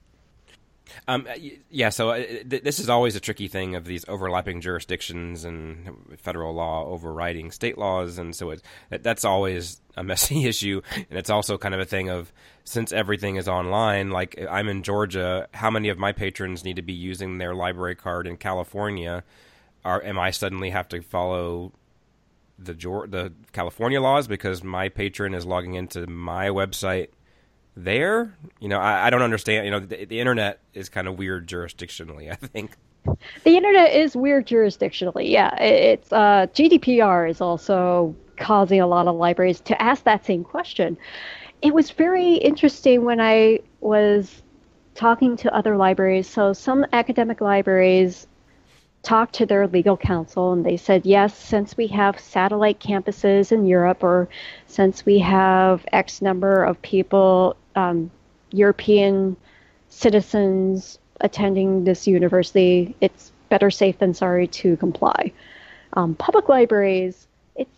[1.06, 1.26] Um,
[1.70, 6.18] yeah, so uh, th- this is always a tricky thing of these overlapping jurisdictions and
[6.18, 10.80] federal law overriding state laws, and so it, that's always a messy issue.
[10.94, 12.32] And it's also kind of a thing of
[12.64, 16.82] since everything is online, like I'm in Georgia, how many of my patrons need to
[16.82, 19.24] be using their library card in California?
[19.84, 21.72] Are am I suddenly have to follow
[22.58, 27.08] the the California laws because my patron is logging into my website
[27.76, 28.36] there.
[28.60, 29.64] You know, I, I don't understand.
[29.64, 32.30] You know, the, the, internet is kind of weird jurisdictionally.
[32.30, 32.72] I think
[33.44, 35.30] the internet is weird jurisdictionally.
[35.30, 40.44] Yeah, it's uh, GDPR is also causing a lot of libraries to ask that same
[40.44, 40.96] question.
[41.62, 44.42] It was very interesting when I was
[44.94, 46.28] talking to other libraries.
[46.28, 48.27] So some academic libraries
[49.02, 53.66] talked to their legal counsel and they said, yes, since we have satellite campuses in
[53.66, 54.28] Europe or
[54.66, 58.10] since we have X number of people, um,
[58.50, 59.36] European
[59.88, 65.32] citizens attending this university, it's better safe than sorry to comply.
[65.94, 67.26] Um, public libraries,
[67.56, 67.70] it's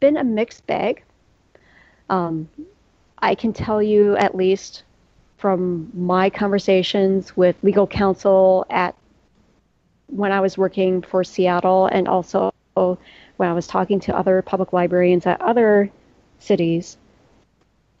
[0.00, 1.02] been a mixed bag.
[2.08, 2.48] Um,
[3.18, 4.84] I can tell you at least
[5.38, 8.94] from my conversations with legal counsel at
[10.08, 14.72] when I was working for Seattle and also when I was talking to other public
[14.72, 15.90] librarians at other
[16.38, 16.96] cities,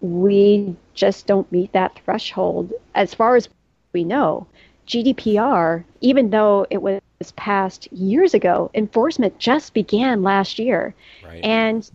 [0.00, 2.72] we just don't meet that threshold.
[2.94, 3.48] As far as
[3.92, 4.46] we know,
[4.86, 7.00] GDPR, even though it was
[7.36, 10.94] passed years ago, enforcement just began last year.
[11.24, 11.42] Right.
[11.42, 11.90] And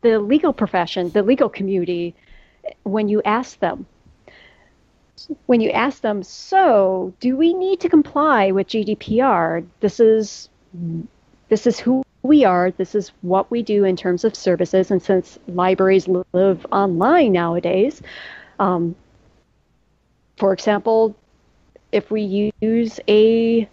[0.00, 2.14] the legal profession, the legal community,
[2.82, 3.86] when you ask them,
[5.46, 9.66] when you ask them, so do we need to comply with GDPR?
[9.80, 10.48] This is
[11.48, 12.70] this is who we are.
[12.72, 14.90] This is what we do in terms of services.
[14.90, 18.02] And since libraries live online nowadays,
[18.58, 18.94] um,
[20.36, 21.14] for example,
[21.92, 23.68] if we use a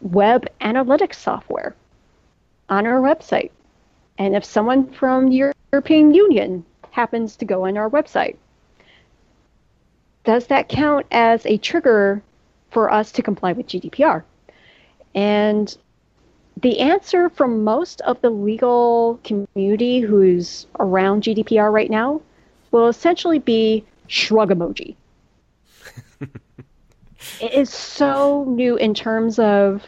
[0.00, 1.74] web analytics software
[2.68, 3.50] on our website,
[4.18, 8.36] and if someone from the European Union happens to go on our website,
[10.24, 12.22] does that count as a trigger
[12.70, 14.22] for us to comply with GDPR?
[15.14, 15.76] And
[16.60, 22.22] the answer from most of the legal community who's around GDPR right now
[22.70, 24.96] will essentially be shrug emoji.
[27.40, 29.86] it is so new in terms of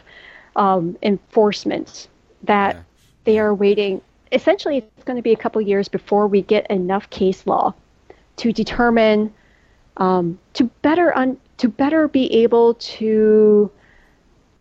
[0.55, 2.07] um, enforcement
[2.43, 2.81] that yeah.
[3.23, 4.01] they are waiting.
[4.31, 7.73] Essentially, it's going to be a couple years before we get enough case law
[8.37, 9.33] to determine
[9.97, 13.69] um, to better un- to better be able to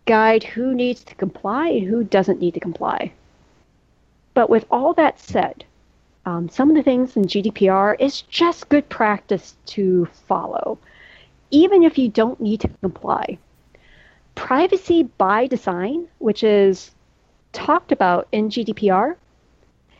[0.06, 3.12] guide who needs to comply and who doesn't need to comply.
[4.34, 5.64] But with all that said,
[6.24, 10.78] um, some of the things in GDPR is just good practice to follow,
[11.50, 13.38] even if you don't need to comply.
[14.34, 16.90] Privacy by design, which is
[17.52, 19.16] talked about in GDPR,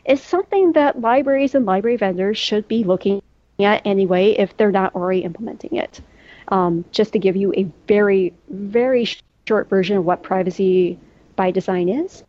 [0.05, 3.21] is something that libraries and library vendors should be looking
[3.65, 6.01] at anyway if they're not already implementing it.
[6.49, 9.07] Um, just to give you a very, very
[9.47, 10.97] short version of what privacy
[11.35, 12.23] by design is,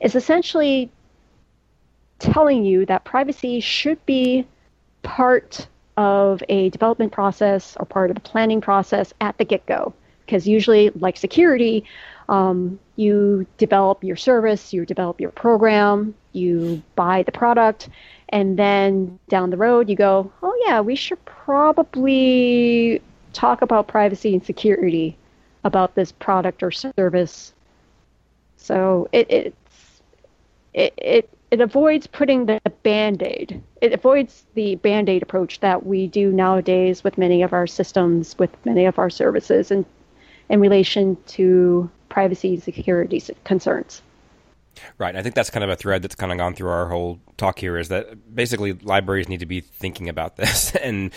[0.00, 0.90] is essentially
[2.18, 4.46] telling you that privacy should be
[5.02, 9.94] part of a development process or part of a planning process at the get go.
[10.24, 11.84] Because usually, like security,
[12.28, 17.88] um, you develop your service, you develop your program, you buy the product,
[18.30, 23.00] and then down the road you go, oh, yeah, we should probably
[23.32, 25.16] talk about privacy and security
[25.64, 27.52] about this product or service.
[28.56, 30.00] So it it's,
[30.74, 33.62] it it it avoids putting the band-aid.
[33.80, 38.50] It avoids the band-aid approach that we do nowadays with many of our systems, with
[38.64, 39.84] many of our services, and
[40.48, 44.02] in relation to privacy and security concerns.
[44.98, 45.16] Right.
[45.16, 47.58] I think that's kind of a thread that's kind of gone through our whole talk
[47.58, 51.12] here is that basically libraries need to be thinking about this and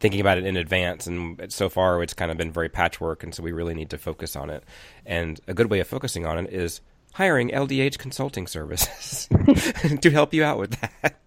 [0.00, 1.06] thinking about it in advance.
[1.06, 3.22] And so far, it's kind of been very patchwork.
[3.22, 4.64] And so we really need to focus on it.
[5.06, 6.80] And a good way of focusing on it is
[7.14, 9.28] hiring LDH consulting services
[10.00, 11.20] to help you out with that.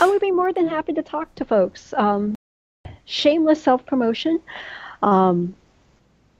[0.00, 1.94] I would be more than happy to talk to folks.
[1.96, 2.34] Um,
[3.04, 4.40] shameless self promotion.
[5.02, 5.54] Um,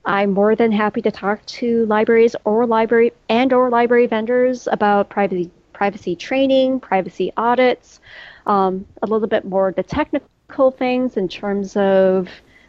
[0.08, 5.10] I'm more than happy to talk to libraries or library and or library vendors about
[5.10, 8.00] privacy privacy training, privacy audits,
[8.46, 12.28] um, a little bit more the technical things in terms of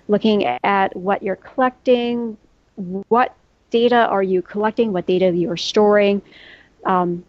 [0.09, 2.37] looking at what you're collecting,
[2.75, 3.33] what
[3.71, 6.21] data are you collecting, what data you're storing,
[6.85, 7.23] um,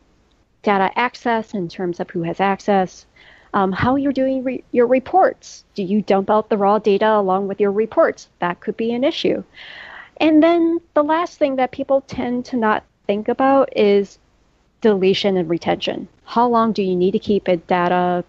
[0.65, 3.07] data access in terms of who has access,
[3.55, 5.65] um, how you're doing re- your reports.
[5.77, 8.29] Do you dump out the raw data along with your reports?
[8.41, 9.45] That could be an issue.
[10.21, 14.19] And then the last thing that people tend to not think about is
[14.83, 16.09] deletion and retention.
[16.25, 18.23] How long do you need to keep a data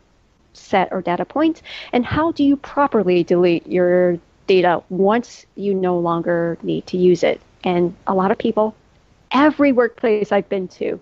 [0.53, 1.61] set or data point?
[1.91, 4.17] And how do you properly delete your
[4.47, 7.41] data once you no longer need to use it?
[7.63, 8.75] And a lot of people,
[9.31, 10.99] every workplace I've been to,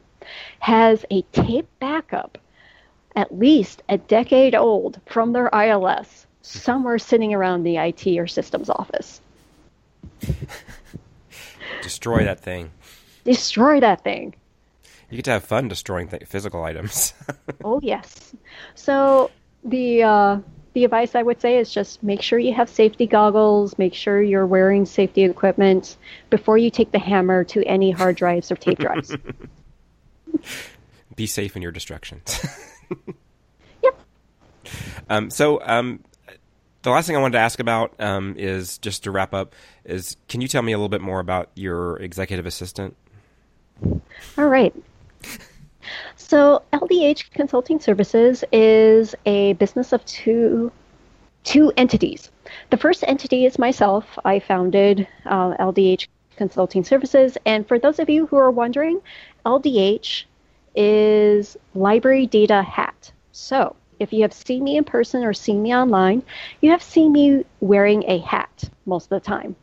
[0.59, 2.37] has a tape backup,
[3.15, 8.69] at least a decade old, from their ILS somewhere sitting around the IT or systems
[8.69, 9.21] office.
[11.81, 12.71] Destroy that thing.
[13.23, 14.35] Destroy that thing.
[15.09, 17.13] You get to have fun destroying th- physical items.
[17.63, 18.35] oh yes.
[18.75, 19.31] So
[19.63, 20.39] the uh,
[20.73, 24.21] the advice I would say is just make sure you have safety goggles, make sure
[24.21, 25.97] you're wearing safety equipment
[26.29, 29.15] before you take the hammer to any hard drives or tape drives.
[31.15, 32.45] Be safe in your destructions.
[33.83, 33.99] yep.
[35.09, 36.03] Um, so um,
[36.81, 39.55] the last thing I wanted to ask about um, is just to wrap up
[39.85, 42.95] is can you tell me a little bit more about your executive assistant?
[44.37, 44.73] All right.
[46.15, 50.71] So LDH Consulting Services is a business of two
[51.43, 52.29] two entities.
[52.69, 54.05] The first entity is myself.
[54.23, 59.01] I founded uh, LDH Consulting Services, and for those of you who are wondering,
[59.45, 60.25] LDH
[60.75, 63.11] is Library Data Hat.
[63.31, 66.23] So if you have seen me in person or seen me online,
[66.61, 69.55] you have seen me wearing a hat most of the time.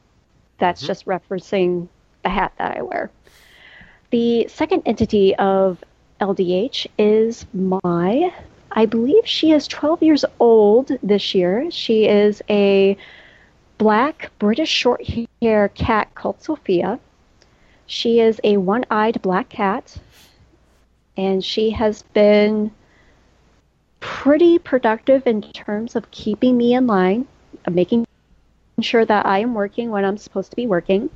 [0.59, 0.87] That's mm-hmm.
[0.87, 1.89] just referencing
[2.23, 3.11] the hat that I wear.
[4.11, 5.83] The second entity of
[6.21, 8.33] LDH is my,
[8.71, 11.71] I believe she is 12 years old this year.
[11.71, 12.97] She is a
[13.79, 15.03] black British short
[15.43, 16.99] hair cat called Sophia.
[17.87, 19.97] She is a one eyed black cat,
[21.17, 22.73] and she has been
[24.01, 27.27] pretty productive in terms of keeping me in line,
[27.71, 28.07] making
[28.81, 31.11] sure that I am working when I'm supposed to be working.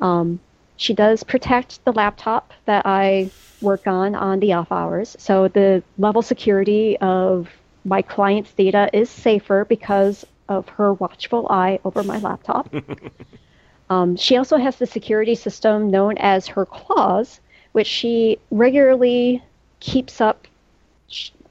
[0.00, 0.40] Um,
[0.76, 5.16] she does protect the laptop that I work on on the off hours.
[5.18, 7.48] So the level security of
[7.84, 12.72] my client's data is safer because of her watchful eye over my laptop.
[13.90, 17.40] um, she also has the security system known as her claws,
[17.72, 19.42] which she regularly
[19.80, 20.46] keeps up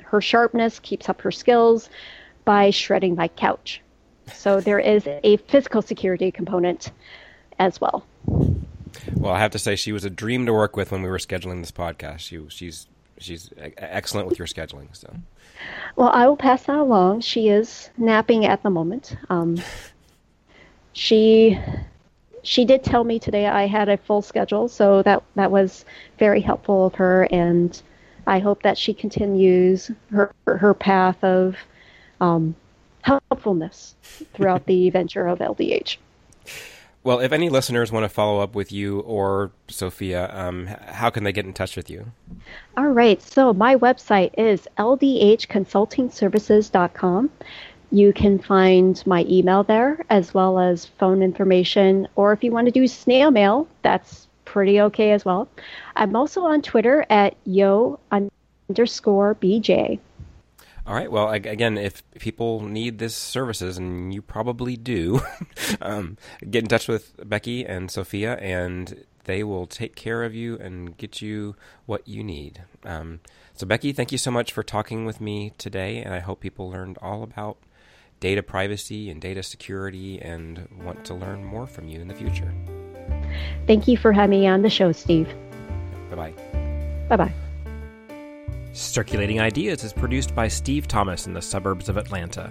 [0.09, 1.89] her sharpness, keeps up her skills
[2.45, 3.81] by shredding my couch.
[4.33, 6.91] So there is a physical security component
[7.59, 8.05] as well.
[9.15, 11.17] Well, I have to say she was a dream to work with when we were
[11.17, 12.19] scheduling this podcast.
[12.19, 12.87] She, she's
[13.19, 14.95] she's excellent with your scheduling.
[14.95, 15.13] So,
[15.95, 17.21] well, I will pass that along.
[17.21, 19.15] She is napping at the moment.
[19.29, 19.61] Um,
[20.93, 21.59] she
[22.43, 25.85] she did tell me today I had a full schedule, so that that was
[26.17, 27.81] very helpful of her, and
[28.27, 31.55] I hope that she continues her her path of
[32.21, 32.55] um,
[33.01, 33.95] helpfulness
[34.33, 35.97] throughout the venture of LDH.
[37.03, 41.23] Well, if any listeners want to follow up with you or Sophia, um, how can
[41.23, 42.11] they get in touch with you?
[42.75, 43.21] All right.
[43.21, 47.29] So my website is ldhconsultingservices.com.
[47.91, 52.09] You can find my email there as well as phone information.
[52.17, 55.47] Or if you want to do snail mail, that's pretty okay as well.
[55.95, 59.99] I'm also on Twitter at yo underscore bj.
[60.87, 61.11] All right.
[61.11, 65.21] Well, again, if people need this services, and you probably do,
[65.81, 66.17] um,
[66.49, 70.97] get in touch with Becky and Sophia, and they will take care of you and
[70.97, 71.55] get you
[71.85, 72.63] what you need.
[72.83, 73.19] Um,
[73.53, 76.71] so, Becky, thank you so much for talking with me today, and I hope people
[76.71, 77.57] learned all about
[78.19, 82.51] data privacy and data security and want to learn more from you in the future.
[83.65, 85.27] Thank you for having me on the show, Steve.
[86.09, 86.33] Bye bye.
[87.09, 87.33] Bye bye.
[88.73, 92.49] Circulating Ideas is produced by Steve Thomas in the suburbs of Atlanta.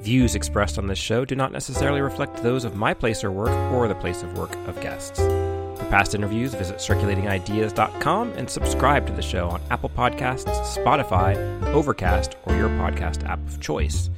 [0.00, 3.50] Views expressed on this show do not necessarily reflect those of my place or work
[3.72, 5.18] or the place of work of guests.
[5.18, 10.44] For past interviews, visit circulatingideas.com and subscribe to the show on Apple Podcasts,
[10.76, 11.36] Spotify,
[11.72, 14.10] Overcast, or your podcast app of choice.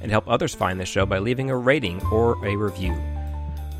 [0.00, 2.94] And help others find the show by leaving a rating or a review.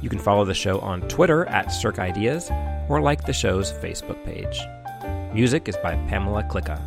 [0.02, 2.50] You can follow the show on Twitter at CircIdeas
[2.88, 4.60] or like the show's Facebook page.
[5.34, 6.80] Music is by Pamela Klicka.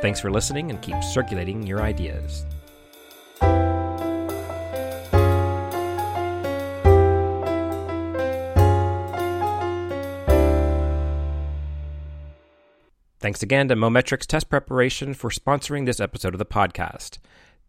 [0.00, 2.44] Thanks for listening and keep circulating your ideas.
[13.20, 17.18] Thanks again to Mometrix Test Preparation for sponsoring this episode of the podcast.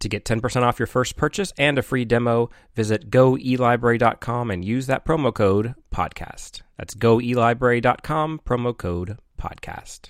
[0.02, 4.88] To get 10% off your first purchase and a free demo, visit goelibrary.com and use
[4.88, 6.64] that promo code podcast.
[6.76, 10.10] That's goelibrary.com, promo code podcast.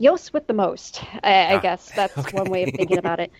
[0.00, 1.02] Yoose with the most.
[1.24, 2.38] I, I guess that's okay.
[2.38, 3.32] one way of thinking about it.